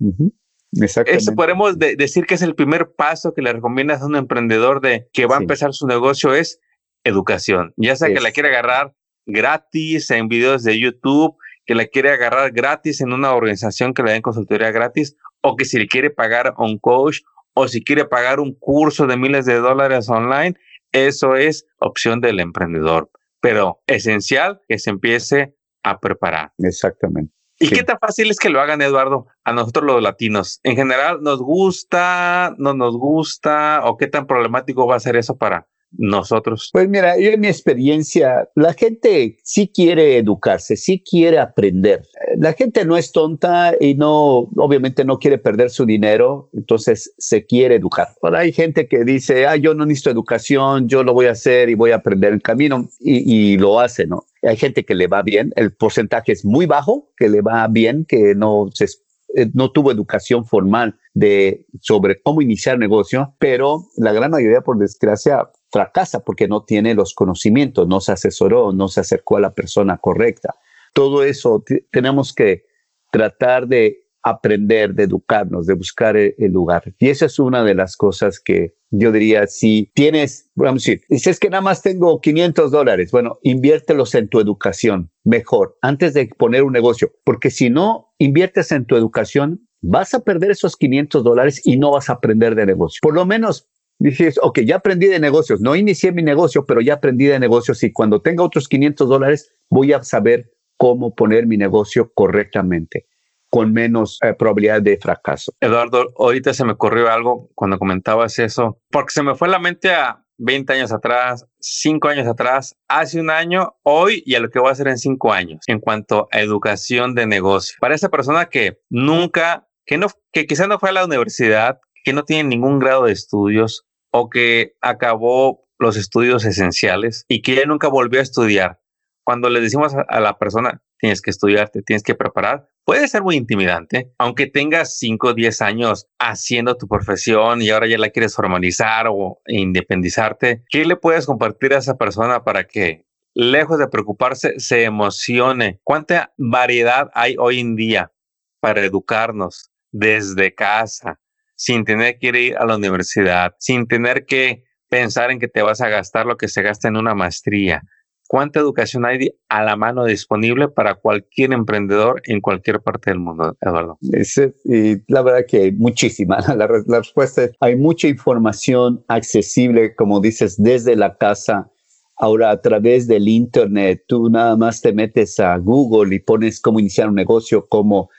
Eso 0.73 1.35
podemos 1.35 1.79
decir 1.79 2.27
que 2.27 2.35
es 2.35 2.43
el 2.43 2.55
primer 2.55 2.93
paso 2.93 3.33
que 3.35 3.43
le 3.43 3.53
recomiendas 3.53 4.03
a 4.03 4.07
un 4.07 4.17
emprendedor 4.17 4.81
de 4.81 5.09
que 5.13 5.27
va 5.27 5.37
a 5.37 5.41
empezar 5.41 5.73
su 5.73 5.87
negocio 5.87 6.35
es 6.35 6.61
educación. 7.05 7.73
Ya 7.77 7.97
sea 7.97 8.09
que 8.09 8.21
la 8.21 8.33
quiere 8.33 8.51
agarrar 8.51 8.95
gratis 9.27 10.11
en 10.11 10.29
videos 10.29 10.63
de 10.65 10.79
YouTube, 10.79 11.37
que 11.67 11.75
la 11.75 11.87
quiere 11.87 12.11
agarrar 12.11 12.53
gratis 12.53 13.01
en 13.01 13.13
una 13.13 13.33
organización 13.33 13.95
que 13.95 14.03
le 14.03 14.13
den 14.13 14.23
consultoría 14.23 14.71
gratis, 14.71 15.17
o 15.43 15.57
que 15.57 15.65
si 15.65 15.79
le 15.79 15.87
quiere 15.87 16.11
pagar 16.11 16.55
a 16.57 16.63
un 16.63 16.79
coach, 16.79 17.19
o 17.55 17.69
si 17.69 17.83
quiere 17.83 18.05
pagar 18.05 18.41
un 18.41 18.55
curso 18.55 19.07
de 19.07 19.17
miles 19.17 19.45
de 19.47 19.57
dólares 19.57 20.09
online, 20.09 20.55
eso 20.93 21.37
es 21.37 21.67
opción 21.79 22.21
del 22.21 22.41
emprendedor, 22.41 23.11
pero 23.41 23.83
esencial 23.87 24.61
que 24.69 24.79
se 24.79 24.91
empiece 24.91 25.55
a 25.83 25.99
preparar. 25.99 26.53
Exactamente. 26.59 27.33
¿Y 27.61 27.71
qué 27.71 27.83
tan 27.83 27.99
fácil 27.99 28.31
es 28.31 28.39
que 28.39 28.51
lo 28.51 28.61
hagan, 28.61 28.81
Eduardo? 28.83 29.27
A 29.45 29.53
nosotros 29.53 29.85
los 29.85 30.03
latinos. 30.03 30.61
En 30.63 30.77
general, 30.77 31.23
¿nos 31.23 31.41
gusta, 31.43 32.55
no 32.59 32.73
nos 32.73 32.97
gusta 32.97 33.83
o 33.85 33.97
qué 33.97 34.07
tan 34.07 34.27
problemático 34.27 34.87
va 34.87 34.97
a 34.97 35.01
ser 35.01 35.17
eso 35.17 35.37
para 35.37 35.67
nosotros? 35.91 36.71
Pues 36.73 36.89
mira, 36.89 37.19
yo 37.19 37.31
en 37.31 37.41
mi 37.41 37.49
experiencia, 37.49 38.49
la 38.55 38.75
gente 38.75 39.39
sí 39.43 39.71
quiere 39.75 40.19
educarse, 40.19 40.77
sí 40.77 41.03
quiere 41.03 41.41
aprender. 41.41 42.03
La 42.37 42.53
gente 42.53 42.85
no 42.85 42.97
es 42.97 43.11
tonta 43.11 43.75
y 43.81 43.95
no, 43.95 44.49
obviamente 44.57 45.05
no 45.05 45.19
quiere 45.19 45.39
perder 45.39 45.71
su 45.71 45.85
dinero, 45.85 46.51
entonces 46.53 47.13
se 47.19 47.45
quiere 47.45 47.77
educar. 47.77 48.09
Ahora 48.23 48.41
hay 48.41 48.53
gente 48.53 48.87
que 48.87 49.05
dice, 49.05 49.49
ah, 49.49 49.57
yo 49.57 49.75
no 49.75 49.85
necesito 49.85 50.11
educación, 50.11 50.89
yo 50.89 51.03
lo 51.03 51.13
voy 51.13 51.27
a 51.27 51.33
hacer 51.33 51.71
y 51.71 51.75
voy 51.75 51.91
a 51.91 51.97
aprender 51.97 52.33
el 52.33 52.43
camino 52.43 52.89
y, 53.01 53.53
y 53.55 53.59
lo 53.59 53.81
hace, 53.81 54.07
¿no? 54.07 54.28
Hay 54.43 54.57
gente 54.57 54.85
que 54.85 54.95
le 54.95 55.07
va 55.07 55.23
bien, 55.23 55.53
el 55.57 55.75
porcentaje 55.75 56.33
es 56.33 56.45
muy 56.45 56.67
bajo, 56.67 57.13
que 57.17 57.29
le 57.29 57.41
va 57.41 57.67
bien, 57.69 58.05
que 58.05 58.35
no 58.35 58.69
se 58.73 58.87
eh, 59.35 59.51
no 59.53 59.71
tuvo 59.71 59.93
educación 59.93 60.47
formal 60.47 60.99
de 61.13 61.67
sobre 61.81 62.21
cómo 62.23 62.41
iniciar 62.41 62.79
negocio, 62.79 63.35
pero 63.39 63.85
la 63.97 64.13
gran 64.13 64.31
mayoría, 64.31 64.63
por 64.63 64.79
desgracia, 64.79 65.51
fracasa 65.71 66.21
porque 66.21 66.49
no 66.49 66.65
tiene 66.65 66.95
los 66.95 67.15
conocimientos, 67.15 67.87
no 67.87 68.01
se 68.01 68.13
asesoró, 68.13 68.73
no 68.73 68.89
se 68.89 69.01
acercó 69.01 69.37
a 69.37 69.41
la 69.41 69.53
persona 69.53 69.99
correcta. 69.99 70.55
Todo 70.95 71.25
eso 71.25 71.63
tenemos 71.91 72.33
que 72.33 72.65
tratar 73.11 73.69
de 73.69 74.08
aprender, 74.31 74.95
de 74.95 75.05
educarnos, 75.05 75.67
de 75.67 75.75
buscar 75.75 76.17
el, 76.17 76.35
lugar. 76.53 76.95
Y 76.99 77.09
esa 77.09 77.27
es 77.27 77.39
una 77.39 77.65
de 77.65 77.75
las 77.75 77.97
cosas 77.97 78.41
que 78.41 78.75
yo 78.91 79.13
diría, 79.13 79.47
si 79.47 79.91
tienes, 79.95 80.51
vamos 80.55 80.87
a 80.87 80.91
decir, 80.91 81.05
dices 81.09 81.39
que 81.39 81.51
nada 81.51 81.61
más 81.61 81.83
tengo 81.83 82.21
500 82.21 82.71
dólares, 82.71 83.11
bueno, 83.11 83.39
inviértelos 83.43 84.15
en 84.15 84.29
tu 84.29 84.41
educación 84.41 85.11
mejor 85.25 85.77
antes 85.83 86.15
de 86.15 86.27
poner 86.27 86.63
un 86.63 86.73
negocio, 86.73 87.13
porque 87.25 87.51
si 87.51 87.69
no 87.69 88.15
inviertes 88.19 88.73
en 88.73 88.87
tu 88.87 88.97
educación, 88.97 89.69
vas 89.83 90.15
a 90.15 90.21
perder 90.21 90.51
esos 90.51 90.77
500 90.77 91.23
dólares 91.23 91.61
y 91.65 91.79
no 91.79 91.93
vas 91.93 92.09
a 92.09 92.15
aprender 92.15 92.55
de 92.55 92.67
negocio. 92.67 92.99
Por 93.03 93.15
lo 93.15 93.27
menos 93.27 93.69
dices, 93.99 94.39
ok, 94.43 94.61
ya 94.61 94.77
aprendí 94.77 95.07
de 95.07 95.21
negocios, 95.21 95.61
no 95.61 95.77
inicié 95.77 96.13
mi 96.13 96.23
negocio, 96.23 96.65
pero 96.67 96.81
ya 96.81 96.95
aprendí 96.95 97.27
de 97.27 97.39
negocios 97.39 97.83
y 97.83 97.93
cuando 97.93 98.23
tenga 98.23 98.43
otros 98.43 98.69
500 98.69 99.09
dólares 99.09 99.53
voy 99.69 99.93
a 99.93 100.03
saber 100.03 100.51
cómo 100.77 101.15
poner 101.15 101.47
mi 101.47 101.57
negocio 101.57 102.13
correctamente 102.15 103.07
con 103.51 103.73
menos 103.73 104.19
eh, 104.23 104.35
probabilidad 104.35 104.83
de 104.83 104.99
fracaso. 104.99 105.53
Eduardo, 105.61 106.13
ahorita 106.17 106.53
se 106.55 106.65
me 106.65 106.73
ocurrió 106.73 107.11
algo 107.11 107.51
cuando 107.55 107.79
comentabas 107.79 108.39
eso, 108.39 108.81
porque 108.91 109.13
se 109.13 109.23
me 109.23 109.35
fue 109.35 109.49
la 109.49 109.59
mente 109.59 109.91
a 109.91 110.25
20 110.39 110.73
años 110.73 110.93
atrás, 110.93 111.47
5 111.61 112.09
años 112.09 112.27
atrás, 112.27 112.77
hace 112.89 113.21
un 113.21 113.31
año, 113.31 113.75
hoy 113.83 114.23
y 114.25 114.35
a 114.35 114.41
lo 114.41 114.51
que 114.51 114.61
voy 114.61 114.69
a 114.69 114.73
hacer 114.73 114.89
en 114.89 114.99
5 114.99 115.33
años 115.33 115.61
en 115.67 115.81
cuanto 115.81 116.29
a 116.31 116.41
educación 116.41 117.15
de 117.15 117.27
negocio. 117.27 117.77
Para 117.81 117.95
esa 117.95 118.09
persona 118.09 118.47
que 118.47 118.79
nunca, 118.89 119.69
que 119.85 119.99
no, 119.99 120.09
que 120.33 120.47
quizá 120.47 120.67
no 120.67 120.79
fue 120.79 120.91
a 120.91 120.93
la 120.93 121.05
universidad, 121.05 121.81
que 122.05 122.13
no 122.13 122.25
tiene 122.25 122.49
ningún 122.49 122.79
grado 122.79 123.05
de 123.05 123.13
estudios 123.13 123.85
o 124.13 124.31
que 124.31 124.75
acabó 124.81 125.65
los 125.79 125.97
estudios 125.97 126.45
esenciales 126.45 127.25
y 127.29 127.43
que 127.43 127.67
nunca 127.67 127.89
volvió 127.89 128.21
a 128.21 128.23
estudiar. 128.23 128.81
Cuando 129.25 129.51
le 129.51 129.61
decimos 129.61 129.95
a 129.95 130.21
la 130.21 130.39
persona, 130.39 130.83
tienes 130.99 131.21
que 131.21 131.31
estudiarte, 131.31 131.83
tienes 131.83 132.03
que 132.03 132.15
preparar, 132.15 132.69
puede 132.89 133.07
ser 133.07 133.23
muy 133.23 133.37
intimidante, 133.37 134.15
aunque 134.17 134.47
tengas 134.47 134.97
5 134.97 135.29
o 135.29 135.35
10 135.35 135.61
años 135.61 136.07
haciendo 136.19 136.75
tu 136.75 136.89
profesión 136.89 137.61
y 137.61 137.69
ahora 137.69 137.87
ya 137.87 137.99
la 137.99 138.09
quieres 138.09 138.35
formalizar 138.35 139.09
o 139.11 139.43
independizarte. 139.47 140.63
¿Qué 140.71 140.87
le 140.87 140.97
puedes 140.97 141.27
compartir 141.27 141.75
a 141.75 141.79
esa 141.81 141.99
persona 141.99 142.45
para 142.45 142.65
que, 142.65 143.05
lejos 143.35 143.79
de 143.79 143.89
preocuparse, 143.89 144.55
se 144.57 144.85
emocione? 144.85 145.81
¿Cuánta 145.85 146.33
variedad 146.39 147.11
hay 147.13 147.37
hoy 147.39 147.61
en 147.61 147.77
día 147.77 148.11
para 148.59 148.83
educarnos 148.83 149.71
desde 149.93 150.55
casa, 150.55 151.21
sin 151.57 151.85
tener 151.85 152.19
que 152.19 152.29
ir 152.29 152.57
a 152.57 152.65
la 152.65 152.77
universidad, 152.77 153.53
sin 153.59 153.87
tener 153.87 154.25
que 154.25 154.65
pensar 154.89 155.31
en 155.31 155.41
que 155.41 155.49
te 155.49 155.61
vas 155.61 155.83
a 155.83 155.91
gastar 155.91 156.25
lo 156.25 156.39
que 156.39 156.49
se 156.49 156.63
gasta 156.63 156.89
en 156.89 156.97
una 156.97 157.15
maestría? 157.15 157.83
¿Cuánta 158.29 158.61
educación 158.61 159.07
hay 159.07 159.31
a 159.49 159.65
la 159.65 159.75
mano 159.75 160.05
disponible 160.05 160.69
para 160.69 160.97
cualquier 160.97 161.55
emprendedor 161.55 162.21
en 162.27 162.43
cualquier 162.43 162.81
parte 162.81 163.11
del 163.11 163.21
mundo, 163.21 163.57
Eduardo? 163.63 163.99
y 164.03 164.97
la 165.11 165.23
verdad 165.23 165.47
que 165.49 165.63
hay 165.63 165.73
muchísima. 165.73 166.39
La, 166.47 166.69
la, 166.87 166.99
respuesta 166.99 167.45
es, 167.45 167.53
hay 167.61 167.77
mucha 167.77 168.07
información 168.07 169.03
accesible, 169.09 169.95
como 169.95 170.21
dices, 170.21 170.63
desde 170.63 170.95
la 170.95 171.17
casa. 171.17 171.71
Ahora, 172.17 172.51
a 172.51 172.61
través 172.61 173.09
del 173.09 173.29
Internet, 173.29 174.05
tú 174.07 174.29
nada 174.29 174.57
más 174.57 174.83
te 174.83 174.93
metes 174.93 175.41
a 175.41 175.57
Google 175.57 176.15
y 176.15 176.19
pones 176.19 176.61
cómo 176.61 176.81
iniciar 176.81 177.09
un 177.09 177.15
negocio, 177.15 177.67
cómo 177.67 178.11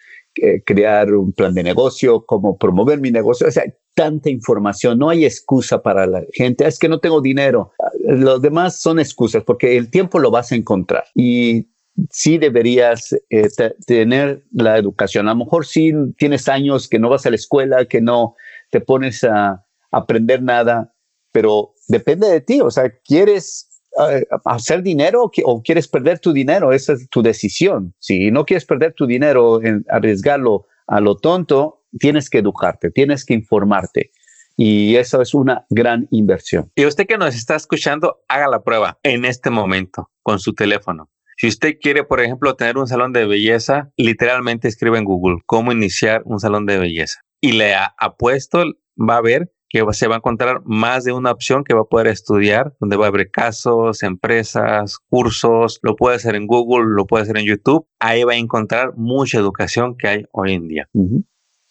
eh, 0.41 0.63
crear 0.65 1.13
un 1.13 1.33
plan 1.33 1.53
de 1.53 1.63
negocio, 1.63 2.25
cómo 2.25 2.57
promover 2.57 2.99
mi 2.99 3.11
negocio. 3.11 3.47
O 3.47 3.51
sea, 3.51 3.63
tanta 3.99 4.29
información, 4.29 4.97
no 4.97 5.09
hay 5.09 5.25
excusa 5.25 5.83
para 5.83 6.07
la 6.07 6.23
gente, 6.31 6.65
es 6.65 6.79
que 6.79 6.87
no 6.87 7.01
tengo 7.01 7.19
dinero. 7.19 7.73
Los 8.05 8.41
demás 8.41 8.81
son 8.81 8.97
excusas 8.97 9.43
porque 9.43 9.75
el 9.75 9.91
tiempo 9.91 10.19
lo 10.19 10.31
vas 10.31 10.53
a 10.53 10.55
encontrar 10.55 11.03
y 11.13 11.67
sí 12.09 12.37
deberías 12.37 13.13
eh, 13.29 13.49
tener 13.85 14.45
la 14.53 14.77
educación. 14.77 15.27
A 15.27 15.31
lo 15.31 15.39
mejor 15.43 15.65
sí 15.65 15.91
tienes 16.17 16.47
años 16.47 16.87
que 16.87 16.97
no 16.97 17.09
vas 17.09 17.25
a 17.25 17.29
la 17.29 17.35
escuela, 17.35 17.83
que 17.87 17.99
no 17.99 18.37
te 18.71 18.79
pones 18.79 19.25
a 19.25 19.65
aprender 19.91 20.41
nada, 20.41 20.93
pero 21.33 21.73
depende 21.89 22.29
de 22.29 22.39
ti, 22.39 22.61
o 22.61 22.71
sea, 22.71 22.89
¿quieres 23.03 23.81
eh, 24.09 24.25
hacer 24.45 24.81
dinero 24.81 25.29
o 25.43 25.61
quieres 25.61 25.89
perder 25.89 26.19
tu 26.19 26.31
dinero? 26.31 26.71
Esa 26.71 26.93
es 26.93 27.09
tu 27.09 27.21
decisión. 27.21 27.93
Si 27.99 28.31
no 28.31 28.45
quieres 28.45 28.63
perder 28.63 28.93
tu 28.93 29.05
dinero, 29.05 29.61
en 29.61 29.85
arriesgarlo 29.89 30.67
a 30.87 31.01
lo 31.01 31.17
tonto, 31.17 31.78
tienes 31.97 32.29
que 32.29 32.39
educarte, 32.39 32.91
tienes 32.91 33.25
que 33.25 33.33
informarte. 33.33 34.11
Y 34.55 34.97
eso 34.97 35.21
es 35.21 35.33
una 35.33 35.65
gran 35.69 36.07
inversión. 36.11 36.69
Y 36.75 36.85
usted 36.85 37.07
que 37.07 37.17
nos 37.17 37.33
está 37.33 37.55
escuchando, 37.55 38.21
haga 38.27 38.49
la 38.49 38.61
prueba 38.61 38.99
en 39.03 39.23
este 39.23 39.49
momento 39.49 40.11
con 40.21 40.39
su 40.39 40.53
teléfono. 40.53 41.09
Si 41.37 41.47
usted 41.47 41.77
quiere, 41.81 42.03
por 42.03 42.19
ejemplo, 42.19 42.55
tener 42.55 42.77
un 42.77 42.85
salón 42.85 43.13
de 43.13 43.25
belleza, 43.25 43.93
literalmente 43.95 44.67
escribe 44.67 44.97
en 44.97 45.05
Google 45.05 45.37
cómo 45.45 45.71
iniciar 45.71 46.21
un 46.25 46.41
salón 46.41 46.65
de 46.65 46.77
belleza. 46.77 47.21
Y 47.39 47.53
le 47.53 47.73
apuesto, 47.97 48.65
va 48.97 49.15
a 49.15 49.21
ver 49.21 49.49
que 49.69 49.85
se 49.91 50.07
va 50.07 50.15
a 50.15 50.17
encontrar 50.17 50.61
más 50.65 51.03
de 51.03 51.13
una 51.13 51.31
opción 51.31 51.63
que 51.63 51.73
va 51.73 51.81
a 51.81 51.85
poder 51.85 52.07
estudiar, 52.07 52.75
donde 52.79 52.97
va 52.97 53.05
a 53.05 53.09
haber 53.09 53.29
casos, 53.29 54.03
empresas, 54.03 54.97
cursos, 55.09 55.79
lo 55.83 55.95
puede 55.95 56.17
hacer 56.17 56.35
en 56.35 56.47
Google, 56.47 56.87
lo 56.89 57.05
puede 57.05 57.23
hacer 57.23 57.37
en 57.37 57.45
YouTube. 57.45 57.87
Ahí 57.99 58.23
va 58.23 58.33
a 58.33 58.37
encontrar 58.37 58.97
mucha 58.97 59.37
educación 59.37 59.95
que 59.95 60.07
hay 60.07 60.25
hoy 60.31 60.53
en 60.53 60.67
día. 60.67 60.89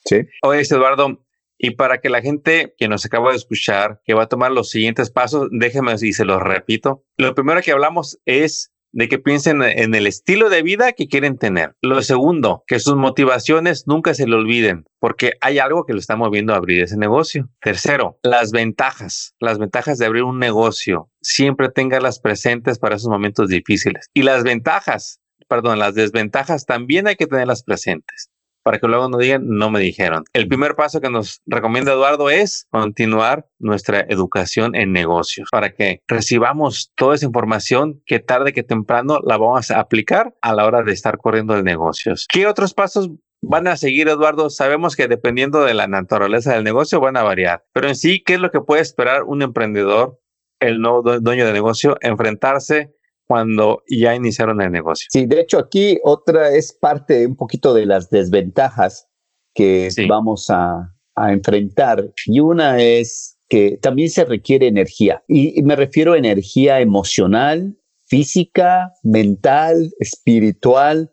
Sí. 0.05 0.23
Oye, 0.43 0.63
Eduardo, 0.63 1.25
y 1.59 1.71
para 1.71 2.01
que 2.01 2.09
la 2.09 2.23
gente 2.23 2.75
que 2.79 2.89
nos 2.89 3.05
acaba 3.05 3.31
de 3.31 3.37
escuchar, 3.37 4.01
que 4.05 4.15
va 4.15 4.25
a 4.25 4.29
tomar 4.29 4.53
los 4.53 4.71
siguientes 4.71 5.11
pasos, 5.11 5.49
déjeme 5.51 5.95
y 6.01 6.13
se 6.13 6.25
los 6.25 6.41
repito. 6.41 7.05
Lo 7.17 7.35
primero 7.35 7.61
que 7.63 7.73
hablamos 7.73 8.19
es 8.25 8.73
de 8.93 9.09
que 9.09 9.19
piensen 9.19 9.63
en 9.63 9.95
el 9.95 10.07
estilo 10.07 10.49
de 10.49 10.63
vida 10.63 10.93
que 10.93 11.09
quieren 11.09 11.37
tener. 11.37 11.75
Lo 11.83 12.01
segundo, 12.03 12.65
que 12.67 12.79
sus 12.79 12.97
motivaciones 12.97 13.85
nunca 13.87 14.15
se 14.15 14.27
le 14.27 14.37
olviden, 14.37 14.85
porque 14.99 15.33
hay 15.41 15.59
algo 15.59 15.85
que 15.85 15.93
lo 15.93 15.99
está 15.99 16.17
moviendo 16.17 16.55
a 16.55 16.57
abrir 16.57 16.83
ese 16.83 16.97
negocio. 16.97 17.51
Tercero, 17.61 18.19
las 18.23 18.51
ventajas, 18.51 19.35
las 19.41 19.59
ventajas 19.59 19.99
de 19.99 20.07
abrir 20.07 20.23
un 20.23 20.39
negocio. 20.39 21.11
Siempre 21.21 21.69
tenganlas 21.69 22.21
presentes 22.21 22.79
para 22.79 22.97
esos 22.97 23.11
momentos 23.11 23.49
difíciles. 23.49 24.07
Y 24.15 24.23
las 24.23 24.43
ventajas, 24.43 25.21
perdón, 25.49 25.79
las 25.79 25.95
desventajas 25.95 26.65
también 26.65 27.09
hay 27.09 27.17
que 27.17 27.27
tenerlas 27.27 27.65
presentes 27.65 28.31
para 28.69 28.81
que 28.81 28.87
luego 28.87 29.09
no 29.09 29.17
digan, 29.17 29.47
no 29.47 29.71
me 29.71 29.81
dijeron. 29.81 30.25
El 30.35 30.47
primer 30.47 30.77
paso 30.77 31.01
que 31.01 31.09
nos 31.09 31.41
recomienda 31.47 31.93
Eduardo 31.93 32.29
es 32.29 32.67
continuar 32.69 33.47
nuestra 33.59 34.01
educación 34.01 34.77
en 34.77 34.93
negocios 34.93 35.49
para 35.51 35.73
que 35.73 36.03
recibamos 36.07 36.93
toda 36.95 37.15
esa 37.15 37.25
información 37.25 38.03
que 38.05 38.19
tarde 38.19 38.53
que 38.53 38.63
temprano 38.63 39.21
la 39.25 39.39
vamos 39.39 39.71
a 39.71 39.81
aplicar 39.81 40.35
a 40.43 40.53
la 40.53 40.67
hora 40.67 40.83
de 40.83 40.93
estar 40.93 41.17
corriendo 41.17 41.55
de 41.55 41.63
negocios. 41.63 42.27
¿Qué 42.31 42.47
otros 42.47 42.75
pasos 42.75 43.09
van 43.41 43.69
a 43.69 43.79
seguir, 43.79 44.07
Eduardo? 44.07 44.51
Sabemos 44.51 44.97
que 44.97 45.09
dependiendo 45.09 45.65
de 45.65 45.73
la 45.73 45.87
naturaleza 45.87 46.53
del 46.53 46.65
negocio 46.65 47.01
van 47.01 47.17
a 47.17 47.23
variar, 47.23 47.65
pero 47.73 47.89
en 47.89 47.97
sí, 47.97 48.23
¿qué 48.23 48.35
es 48.35 48.41
lo 48.41 48.51
que 48.51 48.61
puede 48.61 48.83
esperar 48.83 49.23
un 49.23 49.41
emprendedor, 49.41 50.21
el 50.61 50.83
nuevo 50.83 51.21
dueño 51.21 51.47
de 51.47 51.55
negocio, 51.55 51.97
enfrentarse 52.03 52.93
cuando 53.29 53.83
ya 53.87 54.15
iniciaron 54.15 54.61
el 54.63 54.73
negocio. 54.73 55.07
Sí, 55.11 55.27
de 55.27 55.41
hecho 55.41 55.59
aquí 55.59 56.01
otra 56.03 56.55
es 56.55 56.73
parte 56.73 57.27
un 57.27 57.37
poquito 57.37 57.75
de 57.75 57.85
las 57.85 58.09
desventajas 58.09 59.07
que 59.55 59.91
vamos 60.09 60.47
a, 60.51 60.95
enfrentar. 61.31 62.13
Y 62.27 62.39
una 62.39 62.81
es 62.81 63.41
que 63.49 63.77
también 63.83 64.09
se 64.09 64.25
requiere 64.25 64.69
energía. 64.69 65.25
Y 65.27 65.61
me 65.65 65.75
refiero 65.75 66.13
a 66.13 66.19
energía 66.19 66.79
emocional, 66.79 67.77
física, 68.07 68.93
mental, 69.03 69.91
espiritual, 69.99 71.11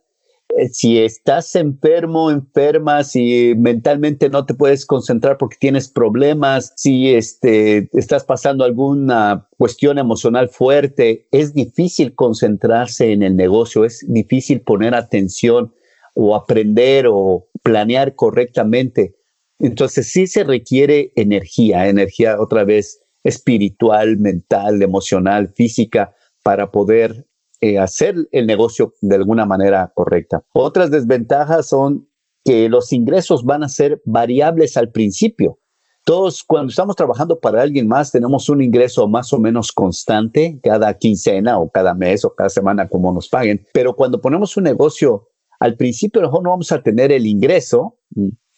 si 0.71 0.99
estás 0.99 1.55
enfermo, 1.55 2.31
enferma, 2.31 3.03
si 3.03 3.53
mentalmente 3.57 4.29
no 4.29 4.45
te 4.45 4.53
puedes 4.53 4.85
concentrar 4.85 5.37
porque 5.37 5.57
tienes 5.59 5.89
problemas, 5.89 6.73
si 6.77 7.13
este, 7.13 7.89
estás 7.93 8.23
pasando 8.23 8.63
alguna 8.63 9.47
cuestión 9.57 9.97
emocional 9.97 10.49
fuerte, 10.49 11.27
es 11.31 11.53
difícil 11.53 12.15
concentrarse 12.15 13.11
en 13.11 13.23
el 13.23 13.35
negocio, 13.35 13.85
es 13.85 14.05
difícil 14.07 14.61
poner 14.61 14.95
atención 14.95 15.73
o 16.13 16.35
aprender 16.35 17.07
o 17.09 17.47
planear 17.61 18.15
correctamente. 18.15 19.15
Entonces 19.59 20.11
sí 20.11 20.27
se 20.27 20.43
requiere 20.43 21.11
energía, 21.15 21.87
energía 21.87 22.39
otra 22.39 22.63
vez 22.63 23.01
espiritual, 23.23 24.17
mental, 24.17 24.81
emocional, 24.81 25.51
física, 25.55 26.13
para 26.43 26.71
poder 26.71 27.25
eh, 27.61 27.79
hacer 27.79 28.15
el 28.31 28.47
negocio 28.47 28.93
de 29.01 29.15
alguna 29.15 29.45
manera 29.45 29.91
correcta. 29.95 30.43
Otras 30.53 30.91
desventajas 30.91 31.67
son 31.69 32.07
que 32.43 32.69
los 32.69 32.93
ingresos 32.93 33.43
van 33.43 33.63
a 33.63 33.69
ser 33.69 34.01
variables 34.05 34.77
al 34.77 34.91
principio. 34.91 35.59
Todos, 36.05 36.43
cuando 36.43 36.69
estamos 36.69 36.95
trabajando 36.95 37.39
para 37.39 37.63
alguien 37.63 37.87
más, 37.87 38.11
tenemos 38.11 38.47
un 38.49 38.61
ingreso 38.61 39.07
más 39.07 39.33
o 39.33 39.39
menos 39.39 39.71
constante 39.71 40.59
cada 40.61 40.93
quincena 40.93 41.57
o 41.57 41.71
cada 41.71 41.95
mes 41.95 42.23
o 42.23 42.35
cada 42.35 42.49
semana, 42.49 42.87
como 42.87 43.11
nos 43.11 43.27
paguen. 43.27 43.65
Pero 43.73 43.95
cuando 43.95 44.21
ponemos 44.21 44.55
un 44.55 44.65
negocio, 44.65 45.29
al 45.59 45.75
principio 45.75 46.21
mejor 46.21 46.43
no 46.43 46.51
vamos 46.51 46.71
a 46.71 46.83
tener 46.83 47.11
el 47.11 47.25
ingreso 47.25 47.97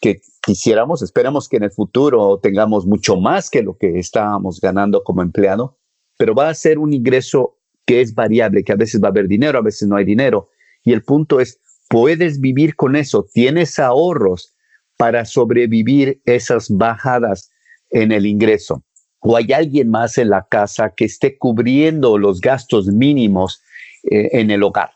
que 0.02 0.20
quisiéramos. 0.46 1.02
Esperamos 1.02 1.48
que 1.48 1.56
en 1.56 1.64
el 1.64 1.72
futuro 1.72 2.40
tengamos 2.40 2.86
mucho 2.86 3.16
más 3.16 3.50
que 3.50 3.64
lo 3.64 3.78
que 3.78 3.98
estábamos 3.98 4.60
ganando 4.60 5.04
como 5.04 5.22
empleado, 5.22 5.78
pero 6.18 6.36
va 6.36 6.50
a 6.50 6.54
ser 6.54 6.80
un 6.80 6.94
ingreso 6.94 7.57
que 7.88 8.02
es 8.02 8.14
variable, 8.14 8.64
que 8.64 8.74
a 8.74 8.76
veces 8.76 9.02
va 9.02 9.08
a 9.08 9.12
haber 9.12 9.28
dinero, 9.28 9.58
a 9.58 9.64
veces 9.64 9.88
no 9.88 9.96
hay 9.96 10.06
dinero. 10.06 10.50
Y 10.84 10.92
el 10.92 11.04
punto 11.04 11.40
es, 11.40 11.60
puedes 11.90 12.40
vivir 12.40 12.76
con 12.76 12.96
eso, 12.98 13.26
tienes 13.34 13.80
ahorros 13.80 14.54
para 14.98 15.24
sobrevivir 15.26 16.22
esas 16.26 16.70
bajadas 16.70 17.50
en 17.90 18.12
el 18.12 18.26
ingreso. 18.26 18.84
O 19.20 19.38
hay 19.38 19.54
alguien 19.54 19.90
más 19.90 20.18
en 20.18 20.30
la 20.30 20.46
casa 20.50 20.94
que 20.96 21.06
esté 21.06 21.38
cubriendo 21.38 22.18
los 22.18 22.42
gastos 22.42 22.88
mínimos 22.88 23.62
eh, 24.04 24.30
en 24.34 24.52
el 24.52 24.64
hogar, 24.64 24.92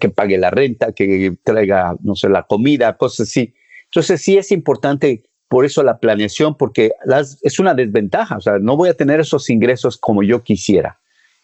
que 0.00 0.08
pague 0.08 0.38
la 0.38 0.50
renta, 0.50 0.92
que 0.92 1.36
traiga, 1.42 1.96
no 2.00 2.14
sé, 2.14 2.28
la 2.28 2.44
comida, 2.44 2.96
cosas 2.96 3.28
así. 3.28 3.54
Entonces 3.86 4.22
sí 4.22 4.38
es 4.38 4.52
importante 4.52 5.24
por 5.48 5.64
eso 5.64 5.82
la 5.82 5.98
planeación, 5.98 6.56
porque 6.56 6.92
es 7.42 7.58
una 7.58 7.74
desventaja, 7.74 8.36
o 8.36 8.40
sea, 8.40 8.60
no 8.60 8.76
voy 8.76 8.88
a 8.88 8.94
tener 8.94 9.18
esos 9.18 9.50
ingresos 9.50 9.96
como 9.96 10.22
yo 10.22 10.44
quisiera. 10.44 10.99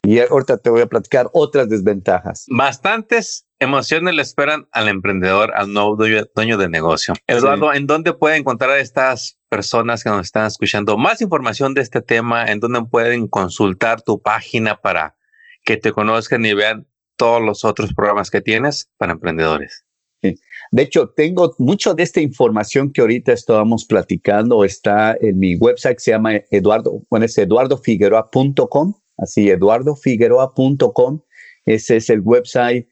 Y 0.07 0.21
ahorita 0.21 0.59
te 0.59 0.71
voy 0.71 0.83
a 0.83 0.87
platicar 0.87 1.29
otras 1.33 1.69
desventajas. 1.69 2.47
Bastantes 2.49 3.45
emociones 3.59 4.15
le 4.15 4.23
esperan 4.23 4.69
al 4.71 4.87
emprendedor, 4.87 5.53
al 5.57 5.73
nuevo 5.73 5.97
dueño, 5.97 6.57
de 6.57 6.69
negocio. 6.69 7.15
Eduardo, 7.27 7.75
¿en 7.75 7.89
dónde 7.89 8.13
puede 8.13 8.37
encontrar 8.37 8.71
a 8.71 8.79
estas 8.79 9.37
personas 9.49 10.05
que 10.05 10.11
nos 10.11 10.27
están 10.27 10.47
escuchando 10.47 10.97
más 10.97 11.21
información 11.23 11.75
de 11.75 11.81
este 11.81 12.03
tema? 12.03 12.47
¿En 12.47 12.61
dónde 12.61 12.85
pueden 12.85 13.27
consultar 13.27 14.01
tu 14.01 14.23
página 14.23 14.77
para 14.77 15.17
que 15.65 15.77
te 15.77 15.91
conozcan 15.91 16.47
y 16.47 16.55
vean 16.55 16.87
todos 17.17 17.43
los 17.43 17.65
otros 17.65 17.93
programas 17.93 18.31
que 18.31 18.41
tienes 18.41 18.89
para 18.99 19.11
emprendedores? 19.11 19.85
De 20.23 20.83
hecho, 20.83 21.09
tengo 21.17 21.53
mucho 21.59 21.95
de 21.95 22.05
esta 22.05 22.21
información 22.21 22.93
que 22.93 23.01
ahorita 23.01 23.33
estábamos 23.33 23.85
platicando, 23.85 24.65
está 24.65 25.17
en 25.21 25.37
mi 25.41 25.57
website, 25.57 25.99
se 25.99 26.13
llama 26.13 26.37
Eduardo, 26.53 27.03
bueno, 27.11 27.27
es 27.27 27.37
eduardofigueroa.com 27.39 28.95
así 29.17 29.49
eduardofigueroa.com, 29.49 31.21
ese 31.65 31.97
es 31.97 32.11
el 32.11 32.21
website, 32.21 32.89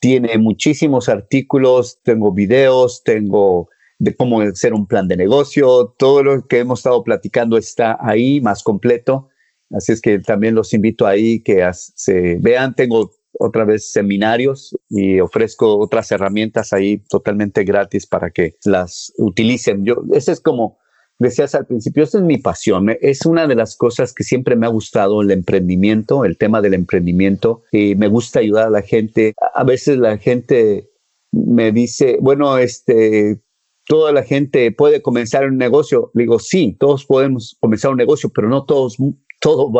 tiene 0.00 0.38
muchísimos 0.38 1.08
artículos, 1.08 2.00
tengo 2.02 2.32
videos, 2.32 3.02
tengo 3.04 3.68
de 3.98 4.14
cómo 4.14 4.40
hacer 4.40 4.74
un 4.74 4.86
plan 4.86 5.08
de 5.08 5.16
negocio, 5.16 5.94
todo 5.98 6.22
lo 6.22 6.46
que 6.46 6.60
hemos 6.60 6.80
estado 6.80 7.02
platicando 7.02 7.58
está 7.58 7.98
ahí 8.00 8.40
más 8.40 8.62
completo, 8.62 9.28
así 9.70 9.92
es 9.92 10.00
que 10.00 10.20
también 10.20 10.54
los 10.54 10.72
invito 10.72 11.06
ahí 11.06 11.40
que 11.42 11.68
se 11.72 12.36
vean, 12.40 12.74
tengo 12.74 13.10
otra 13.38 13.64
vez 13.64 13.90
seminarios 13.90 14.76
y 14.88 15.20
ofrezco 15.20 15.78
otras 15.78 16.10
herramientas 16.10 16.72
ahí 16.72 16.98
totalmente 17.08 17.64
gratis 17.64 18.06
para 18.06 18.30
que 18.30 18.56
las 18.64 19.12
utilicen. 19.16 19.84
Yo, 19.84 20.02
ese 20.12 20.32
es 20.32 20.40
como 20.40 20.78
decías 21.18 21.54
al 21.54 21.66
principio, 21.66 22.04
esta 22.04 22.18
es 22.18 22.24
mi 22.24 22.38
pasión, 22.38 22.88
es 23.00 23.26
una 23.26 23.46
de 23.46 23.54
las 23.54 23.76
cosas 23.76 24.12
que 24.12 24.24
siempre 24.24 24.56
me 24.56 24.66
ha 24.66 24.70
gustado 24.70 25.22
el 25.22 25.30
emprendimiento, 25.30 26.24
el 26.24 26.38
tema 26.38 26.60
del 26.60 26.74
emprendimiento, 26.74 27.62
y 27.72 27.94
me 27.94 28.08
gusta 28.08 28.40
ayudar 28.40 28.68
a 28.68 28.70
la 28.70 28.82
gente. 28.82 29.34
A 29.54 29.64
veces 29.64 29.98
la 29.98 30.18
gente 30.18 30.88
me 31.32 31.72
dice, 31.72 32.18
bueno, 32.20 32.58
este, 32.58 33.40
toda 33.86 34.12
la 34.12 34.22
gente 34.22 34.70
puede 34.72 35.02
comenzar 35.02 35.46
un 35.46 35.56
negocio. 35.56 36.10
Le 36.14 36.22
digo, 36.24 36.38
sí, 36.38 36.76
todos 36.78 37.04
podemos 37.04 37.56
comenzar 37.60 37.90
un 37.90 37.96
negocio, 37.96 38.30
pero 38.34 38.48
no 38.48 38.64
todos, 38.64 38.96
todos, 39.40 39.72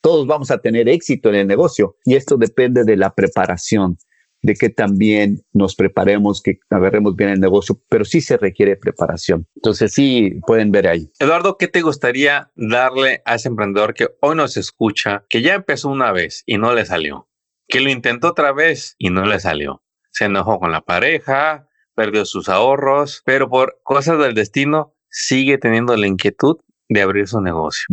todos 0.00 0.26
vamos 0.26 0.50
a 0.50 0.58
tener 0.58 0.88
éxito 0.88 1.28
en 1.30 1.36
el 1.36 1.46
negocio. 1.46 1.96
Y 2.04 2.14
esto 2.14 2.36
depende 2.36 2.84
de 2.84 2.96
la 2.96 3.14
preparación 3.14 3.98
de 4.42 4.54
que 4.54 4.68
también 4.68 5.44
nos 5.52 5.74
preparemos, 5.74 6.42
que 6.42 6.58
agarremos 6.68 7.16
bien 7.16 7.30
el 7.30 7.40
negocio, 7.40 7.80
pero 7.88 8.04
sí 8.04 8.20
se 8.20 8.36
requiere 8.36 8.76
preparación. 8.76 9.46
Entonces 9.54 9.92
sí 9.92 10.40
pueden 10.46 10.72
ver 10.72 10.88
ahí. 10.88 11.10
Eduardo, 11.18 11.56
¿qué 11.56 11.68
te 11.68 11.80
gustaría 11.80 12.50
darle 12.56 13.22
a 13.24 13.36
ese 13.36 13.48
emprendedor 13.48 13.94
que 13.94 14.08
hoy 14.20 14.36
nos 14.36 14.56
escucha, 14.56 15.24
que 15.28 15.42
ya 15.42 15.54
empezó 15.54 15.88
una 15.88 16.12
vez 16.12 16.42
y 16.44 16.58
no 16.58 16.74
le 16.74 16.84
salió, 16.84 17.28
que 17.68 17.80
lo 17.80 17.90
intentó 17.90 18.28
otra 18.28 18.52
vez 18.52 18.96
y 18.98 19.10
no 19.10 19.24
le 19.24 19.38
salió? 19.40 19.82
Se 20.10 20.24
enojó 20.26 20.58
con 20.58 20.72
la 20.72 20.82
pareja, 20.82 21.68
perdió 21.94 22.24
sus 22.24 22.48
ahorros, 22.48 23.22
pero 23.24 23.48
por 23.48 23.80
cosas 23.84 24.18
del 24.18 24.34
destino 24.34 24.94
sigue 25.08 25.58
teniendo 25.58 25.96
la 25.96 26.06
inquietud 26.06 26.56
de 26.88 27.02
abrir 27.02 27.28
su 27.28 27.40
negocio. 27.40 27.86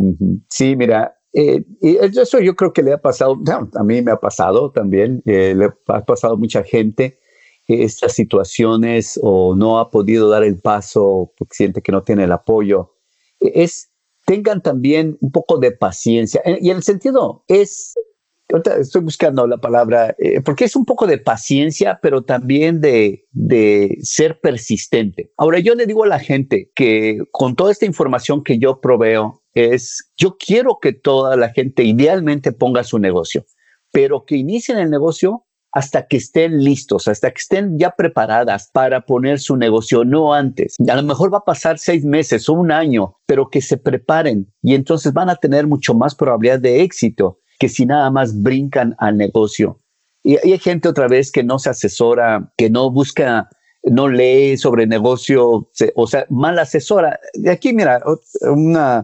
Sí, 0.49 0.75
mira, 0.75 1.18
eh, 1.33 1.63
y 1.81 1.97
eso 1.97 2.39
yo 2.39 2.55
creo 2.55 2.73
que 2.73 2.81
le 2.81 2.93
ha 2.93 2.97
pasado, 3.01 3.37
a 3.75 3.83
mí 3.83 4.01
me 4.01 4.11
ha 4.11 4.19
pasado 4.19 4.71
también, 4.71 5.21
eh, 5.25 5.53
le 5.55 5.69
ha 5.87 6.05
pasado 6.05 6.33
a 6.33 6.37
mucha 6.37 6.63
gente 6.63 7.19
estas 7.67 8.13
situaciones 8.13 9.19
o 9.21 9.55
no 9.55 9.77
ha 9.77 9.91
podido 9.91 10.27
dar 10.27 10.43
el 10.43 10.59
paso 10.59 11.31
porque 11.37 11.55
siente 11.55 11.83
que 11.83 11.91
no 11.91 12.01
tiene 12.01 12.23
el 12.23 12.31
apoyo. 12.31 12.95
Es, 13.39 13.91
tengan 14.25 14.63
también 14.63 15.19
un 15.21 15.31
poco 15.31 15.59
de 15.59 15.71
paciencia. 15.71 16.41
Eh, 16.45 16.57
y 16.61 16.71
en 16.71 16.77
el 16.77 16.83
sentido 16.83 17.43
es, 17.47 17.93
estoy 18.79 19.03
buscando 19.03 19.45
la 19.45 19.57
palabra, 19.57 20.15
porque 20.43 20.65
es 20.65 20.75
un 20.75 20.83
poco 20.83 21.05
de 21.05 21.19
paciencia, 21.19 21.99
pero 22.01 22.23
también 22.23 22.81
de, 22.81 23.27
de 23.33 23.99
ser 24.01 24.39
persistente. 24.39 25.31
Ahora, 25.37 25.59
yo 25.59 25.75
le 25.75 25.85
digo 25.85 26.05
a 26.05 26.07
la 26.07 26.19
gente 26.19 26.71
que 26.73 27.19
con 27.29 27.55
toda 27.55 27.71
esta 27.71 27.85
información 27.85 28.43
que 28.43 28.57
yo 28.57 28.81
proveo, 28.81 29.43
es, 29.73 30.11
yo 30.17 30.37
quiero 30.37 30.79
que 30.81 30.93
toda 30.93 31.35
la 31.35 31.49
gente 31.49 31.83
idealmente 31.83 32.51
ponga 32.51 32.83
su 32.83 32.99
negocio, 32.99 33.45
pero 33.91 34.25
que 34.25 34.35
inicien 34.35 34.77
el 34.77 34.89
negocio 34.89 35.45
hasta 35.71 36.07
que 36.07 36.17
estén 36.17 36.63
listos, 36.63 37.07
hasta 37.07 37.29
que 37.31 37.39
estén 37.39 37.77
ya 37.77 37.91
preparadas 37.91 38.69
para 38.73 39.01
poner 39.01 39.39
su 39.39 39.55
negocio, 39.55 40.03
no 40.03 40.33
antes. 40.33 40.75
A 40.89 40.95
lo 40.95 41.03
mejor 41.03 41.33
va 41.33 41.39
a 41.39 41.45
pasar 41.45 41.77
seis 41.77 42.03
meses 42.03 42.49
o 42.49 42.53
un 42.53 42.71
año, 42.71 43.17
pero 43.25 43.49
que 43.49 43.61
se 43.61 43.77
preparen 43.77 44.51
y 44.63 44.73
entonces 44.73 45.13
van 45.13 45.29
a 45.29 45.35
tener 45.35 45.67
mucho 45.67 45.93
más 45.93 46.15
probabilidad 46.15 46.59
de 46.59 46.81
éxito 46.81 47.39
que 47.59 47.69
si 47.69 47.85
nada 47.85 48.09
más 48.09 48.41
brincan 48.41 48.95
al 48.97 49.17
negocio. 49.17 49.77
Y, 50.23 50.37
hay 50.37 50.57
gente 50.59 50.89
otra 50.89 51.07
vez 51.07 51.31
que 51.31 51.43
no 51.43 51.59
se 51.59 51.69
asesora, 51.69 52.51
que 52.57 52.69
no 52.69 52.89
busca, 52.89 53.49
no 53.83 54.07
lee 54.07 54.57
sobre 54.57 54.87
negocio, 54.87 55.69
o 55.95 56.07
sea, 56.07 56.25
mal 56.29 56.59
asesora. 56.59 57.19
Aquí, 57.49 57.73
mira, 57.73 58.01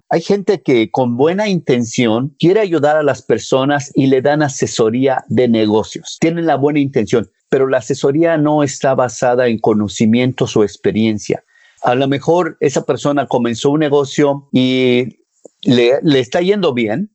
hay 0.10 0.22
gente 0.22 0.62
que 0.62 0.92
con 0.92 1.18
buena 1.18 1.48
intención 1.48 2.36
quiere 2.40 2.60
ayudar 2.60 2.98
a 2.98 3.04
las 3.04 3.22
personas 3.22 3.92
y 3.96 4.08
le 4.08 4.22
dan 4.22 4.42
asesoría 4.42 5.24
de 5.28 5.48
negocios. 5.48 6.18
Tienen 6.20 6.46
la 6.46 6.58
buena 6.58 6.80
intención, 6.80 7.30
pero 7.50 7.68
la 7.68 7.78
asesoría 7.78 8.38
no 8.38 8.64
está 8.64 8.96
basada 8.96 9.48
en 9.48 9.60
conocimientos 9.60 10.56
o 10.58 10.64
experiencia. 10.64 11.44
A 11.82 11.96
lo 11.96 12.08
mejor 12.08 12.58
esa 12.60 12.86
persona 12.86 13.28
comenzó 13.28 13.70
un 13.72 13.80
negocio 13.80 14.50
y 14.52 15.20
le, 15.64 16.00
le 16.02 16.20
está 16.20 16.42
yendo 16.42 16.74
bien, 16.74 17.12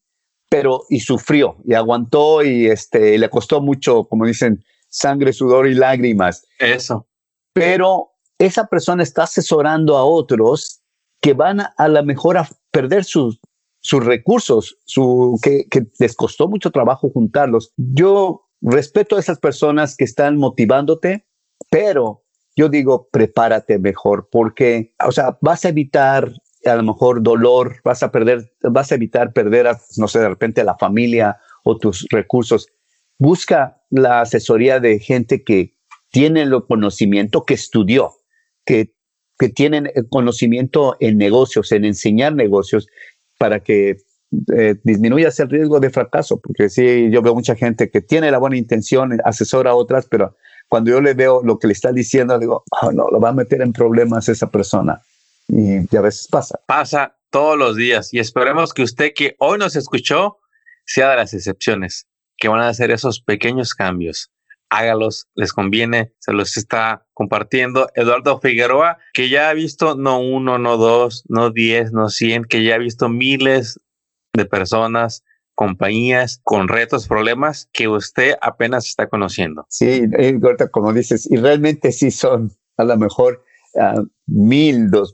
pero 0.49 0.85
y 0.89 1.01
sufrió 1.01 1.57
y 1.65 1.75
aguantó 1.75 2.43
y 2.43 2.67
este 2.67 3.19
le 3.19 3.29
costó 3.29 3.61
mucho, 3.61 4.05
como 4.05 4.27
dicen, 4.27 4.65
sangre, 4.89 5.33
sudor 5.33 5.69
y 5.69 5.75
lágrimas. 5.75 6.47
Eso. 6.59 7.07
Pero 7.53 8.13
esa 8.39 8.67
persona 8.67 9.03
está 9.03 9.25
asesorando 9.25 9.97
a 9.97 10.05
otros 10.05 10.83
que 11.21 11.35
van 11.35 11.61
a, 11.61 11.89
lo 11.89 12.03
mejor 12.05 12.39
a 12.39 12.49
perder 12.71 13.05
sus, 13.05 13.41
sus 13.81 14.05
recursos, 14.05 14.79
su, 14.87 15.39
que, 15.43 15.67
que 15.71 15.87
les 15.99 16.15
costó 16.15 16.49
mucho 16.49 16.71
trabajo 16.71 17.11
juntarlos. 17.11 17.73
Yo 17.77 18.47
respeto 18.63 19.17
a 19.17 19.21
esas 19.21 19.39
personas 19.39 19.97
que 19.97 20.05
están 20.05 20.39
motivándote, 20.39 21.27
pero 21.71 22.25
yo 22.57 22.69
digo, 22.69 23.09
prepárate 23.11 23.79
mejor 23.79 24.29
porque, 24.31 24.95
o 25.07 25.13
sea, 25.13 25.39
vas 25.41 25.65
a 25.65 25.69
evitar 25.69 26.33
a 26.65 26.75
lo 26.75 26.83
mejor 26.83 27.23
dolor, 27.23 27.77
vas 27.85 28.03
a 28.03 28.11
perder, 28.11 28.53
vas 28.63 28.93
a 28.93 28.95
evitar 28.95 29.33
perder, 29.33 29.67
no 29.97 30.09
sé, 30.09 30.19
de 30.19 30.29
repente 30.29 30.61
a 30.61 30.65
la 30.65 30.77
familia 30.77 31.39
o 31.65 31.79
tus 31.79 32.07
recursos. 32.11 32.69
Busca 33.19 33.83
la 33.91 34.23
asesoría 34.23 34.81
de 34.81 34.99
gente 34.99 35.43
que 35.43 35.77
tiene 36.11 36.43
el 36.43 36.53
conocimiento, 36.69 37.45
que 37.45 37.55
estudió, 37.55 38.13
que, 38.65 38.95
que 39.39 39.49
tienen 39.49 39.91
conocimiento 40.11 40.97
en 41.01 41.19
negocios, 41.19 41.73
en 41.73 41.85
enseñar 41.85 42.35
negocios, 42.35 42.87
para 43.39 43.61
que 43.61 43.97
eh, 44.55 44.77
disminuyas 44.85 45.41
el 45.41 45.49
riesgo 45.49 45.81
de 45.81 45.91
fracaso. 45.91 46.41
Porque 46.41 46.69
sí, 46.69 47.11
yo 47.11 47.23
veo 47.23 47.35
mucha 47.35 47.57
gente 47.57 47.91
que 47.91 48.01
tiene 48.01 48.31
la 48.31 48.39
buena 48.39 48.57
intención, 48.57 49.19
asesora 49.25 49.71
a 49.71 49.75
otras, 49.75 50.07
pero 50.07 50.37
cuando 50.69 50.91
yo 50.91 51.01
le 51.01 51.15
veo 51.15 51.43
lo 51.43 51.59
que 51.59 51.67
le 51.67 51.73
está 51.73 51.93
diciendo, 51.93 52.39
digo, 52.39 52.65
oh, 52.83 52.93
no, 52.93 53.09
lo 53.09 53.21
va 53.21 53.31
a 53.31 53.33
meter 53.33 53.63
en 53.63 53.73
problemas 53.73 54.29
esa 54.29 54.51
persona 54.51 55.03
y 55.51 55.97
a 55.97 56.01
veces 56.01 56.29
pasa. 56.29 56.61
Pasa 56.67 57.17
todos 57.31 57.59
los 57.59 57.77
días 57.77 58.13
y 58.13 58.19
esperemos 58.19 58.73
que 58.73 58.83
usted 58.83 59.13
que 59.15 59.35
hoy 59.39 59.59
nos 59.59 59.77
escuchó 59.77 60.39
sea 60.85 61.11
de 61.11 61.17
las 61.17 61.35
excepciones, 61.35 62.07
que 62.37 62.49
van 62.49 62.61
a 62.61 62.69
hacer 62.69 62.91
esos 62.91 63.21
pequeños 63.21 63.75
cambios. 63.75 64.31
Hágalos, 64.71 65.29
les 65.35 65.53
conviene, 65.53 66.13
se 66.19 66.33
los 66.33 66.57
está 66.57 67.05
compartiendo 67.13 67.89
Eduardo 67.95 68.41
Figueroa, 68.41 68.99
que 69.13 69.29
ya 69.29 69.51
ha 69.51 69.55
visto 69.55 69.97
no 69.97 70.21
uno, 70.21 70.59
no 70.59 70.77
dos, 70.77 71.25
no 71.29 71.51
diez, 71.51 71.93
no 71.93 72.09
cien, 72.09 72.45
que 72.45 72.63
ya 72.63 72.77
ha 72.77 72.79
visto 72.79 73.09
miles 73.09 73.81
de 74.33 74.47
personas, 74.47 75.25
compañías 75.55 76.41
con 76.45 76.69
retos, 76.69 77.09
problemas 77.09 77.69
que 77.73 77.89
usted 77.89 78.35
apenas 78.41 78.87
está 78.87 79.09
conociendo. 79.09 79.67
Sí, 79.69 80.05
eh, 80.19 80.39
como 80.71 80.93
dices, 80.93 81.31
y 81.31 81.37
realmente 81.37 81.93
sí 81.93 82.11
son 82.11 82.53
a 82.77 82.85
lo 82.85 82.97
mejor 82.97 83.45
mil, 84.27 84.91
dos, 84.91 85.13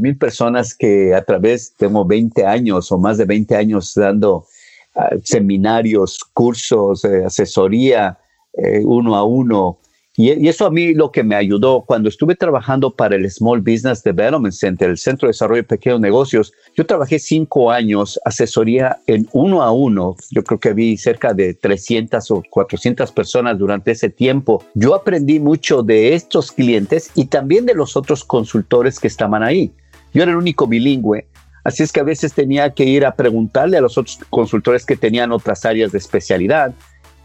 mil 0.00 0.16
personas 0.16 0.74
que 0.74 1.14
a 1.14 1.24
través, 1.24 1.74
tengo 1.76 2.04
20 2.04 2.46
años 2.46 2.90
o 2.92 2.98
más 2.98 3.18
de 3.18 3.24
20 3.24 3.56
años 3.56 3.92
dando 3.94 4.46
ah, 4.94 5.10
seminarios, 5.22 6.18
cursos, 6.32 7.04
eh, 7.04 7.24
asesoría 7.24 8.18
eh, 8.58 8.82
uno 8.84 9.16
a 9.16 9.24
uno, 9.24 9.78
y, 10.18 10.48
eso 10.48 10.66
a 10.66 10.70
mí 10.70 10.94
lo 10.94 11.12
que 11.12 11.22
me 11.22 11.36
ayudó 11.36 11.84
cuando 11.86 12.08
estuve 12.08 12.34
trabajando 12.34 12.90
para 12.90 13.14
el 13.14 13.30
Small 13.30 13.60
Business 13.60 14.02
Development 14.02 14.52
Center, 14.52 14.90
el 14.90 14.98
Centro 14.98 15.28
de 15.28 15.30
Desarrollo 15.30 15.62
de 15.62 15.68
Pequeños 15.68 16.00
Negocios. 16.00 16.52
Yo 16.76 16.84
trabajé 16.84 17.20
cinco 17.20 17.70
años 17.70 18.18
asesoría 18.24 18.98
en 19.06 19.28
uno 19.32 19.62
a 19.62 19.70
uno. 19.70 20.16
Yo 20.32 20.42
creo 20.42 20.58
que 20.58 20.72
vi 20.72 20.96
cerca 20.96 21.32
de 21.32 21.54
300 21.54 22.32
o 22.32 22.42
400 22.50 23.12
personas 23.12 23.58
durante 23.58 23.92
ese 23.92 24.10
tiempo. 24.10 24.64
Yo 24.74 24.96
aprendí 24.96 25.38
mucho 25.38 25.84
de 25.84 26.14
estos 26.14 26.50
clientes 26.50 27.12
y 27.14 27.26
también 27.26 27.64
de 27.64 27.74
los 27.74 27.96
otros 27.96 28.24
consultores 28.24 28.98
que 28.98 29.06
estaban 29.06 29.44
ahí. 29.44 29.70
Yo 30.12 30.24
era 30.24 30.32
el 30.32 30.38
único 30.38 30.66
bilingüe, 30.66 31.28
Así 31.68 31.82
es 31.82 31.92
que 31.92 32.00
a 32.00 32.04
veces 32.04 32.32
tenía 32.32 32.72
que 32.72 32.84
ir 32.84 33.04
a 33.04 33.14
preguntarle 33.14 33.76
a 33.76 33.82
los 33.82 33.98
otros 33.98 34.18
consultores 34.30 34.86
que 34.86 34.96
tenían 34.96 35.32
otras 35.32 35.66
áreas 35.66 35.92
de 35.92 35.98
especialidad 35.98 36.72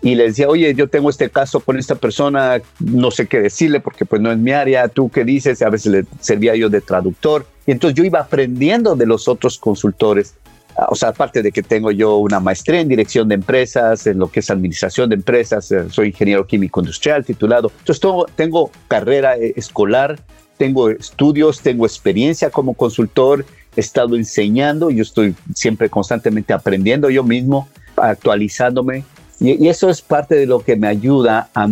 y 0.03 0.15
le 0.15 0.25
decía, 0.25 0.49
oye, 0.49 0.75
yo 0.75 0.89
tengo 0.89 1.09
este 1.09 1.29
caso 1.29 1.61
con 1.61 1.79
esta 1.79 1.95
persona, 1.95 2.61
no 2.79 3.09
sé 3.09 3.25
qué 3.25 3.39
decirle 3.39 3.79
porque 3.79 4.03
pues 4.03 4.21
no 4.21 4.33
es 4.33 4.37
mi 4.37 4.51
área, 4.51 4.89
tú 4.89 5.09
qué 5.09 5.23
dices, 5.23 5.61
a 5.61 5.69
veces 5.69 5.91
le 5.93 6.05
servía 6.19 6.55
yo 6.57 6.69
de 6.69 6.81
traductor. 6.81 7.45
Y 7.65 7.71
entonces 7.71 7.95
yo 7.95 8.03
iba 8.03 8.19
aprendiendo 8.19 8.97
de 8.97 9.05
los 9.05 9.29
otros 9.29 9.57
consultores. 9.57 10.35
Ah, 10.75 10.87
o 10.89 10.95
sea, 10.95 11.09
aparte 11.09 11.41
de 11.41 11.53
que 11.53 11.63
tengo 11.63 11.89
yo 11.89 12.17
una 12.17 12.41
maestría 12.41 12.81
en 12.81 12.89
dirección 12.89 13.29
de 13.29 13.35
empresas, 13.35 14.05
en 14.05 14.19
lo 14.19 14.29
que 14.29 14.41
es 14.41 14.49
administración 14.49 15.09
de 15.09 15.15
empresas, 15.15 15.71
eh, 15.71 15.85
soy 15.89 16.07
ingeniero 16.07 16.45
químico 16.45 16.81
industrial 16.81 17.23
titulado. 17.23 17.71
Entonces 17.79 18.01
tengo, 18.01 18.25
tengo 18.35 18.71
carrera 18.89 19.37
eh, 19.37 19.53
escolar, 19.55 20.19
tengo 20.57 20.89
estudios, 20.89 21.61
tengo 21.61 21.85
experiencia 21.85 22.49
como 22.49 22.73
consultor, 22.73 23.45
he 23.77 23.79
estado 23.79 24.17
enseñando, 24.17 24.91
yo 24.91 25.03
estoy 25.03 25.33
siempre 25.55 25.89
constantemente 25.89 26.51
aprendiendo 26.51 27.09
yo 27.09 27.23
mismo, 27.23 27.69
actualizándome 27.95 29.05
y, 29.43 29.67
eso 29.67 29.89
es 29.89 30.01
parte 30.01 30.35
de 30.35 30.45
lo 30.45 30.59
que 30.59 30.75
me 30.75 30.87
ayuda 30.87 31.49
a, 31.53 31.69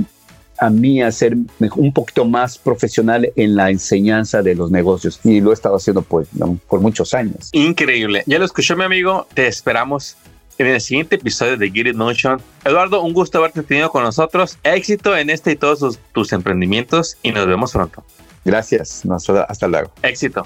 a 0.60 0.69
mí 0.69 1.01
a 1.01 1.12
ser 1.12 1.36
un 1.75 1.93
poquito 1.93 2.25
más 2.25 2.57
profesional 2.57 3.31
en 3.36 3.55
la 3.55 3.71
enseñanza 3.71 4.41
de 4.41 4.55
los 4.55 4.69
negocios. 4.69 5.19
Y 5.23 5.41
lo 5.41 5.51
he 5.51 5.53
estado 5.53 5.77
haciendo 5.77 6.01
pues, 6.01 6.27
por 6.67 6.81
muchos 6.81 7.13
años. 7.13 7.49
Increíble. 7.53 8.23
Ya 8.27 8.38
lo 8.38 8.45
escuchó 8.45 8.75
mi 8.75 8.84
amigo. 8.84 9.27
Te 9.34 9.47
esperamos 9.47 10.17
en 10.57 10.67
el 10.67 10.81
siguiente 10.81 11.15
episodio 11.15 11.57
de 11.57 11.71
Get 11.71 11.88
It 11.88 11.95
Notion. 11.95 12.41
Eduardo, 12.63 13.01
un 13.01 13.13
gusto 13.13 13.39
haberte 13.39 13.63
tenido 13.63 13.89
con 13.89 14.03
nosotros. 14.03 14.57
Éxito 14.63 15.17
en 15.17 15.29
este 15.29 15.51
y 15.51 15.55
todos 15.55 15.99
tus 16.13 16.34
emprendimientos 16.34 17.17
y 17.23 17.31
nos 17.31 17.47
vemos 17.47 17.71
pronto. 17.71 18.03
Gracias. 18.45 19.03
Hasta 19.47 19.67
luego. 19.67 19.91
Éxito. 20.03 20.45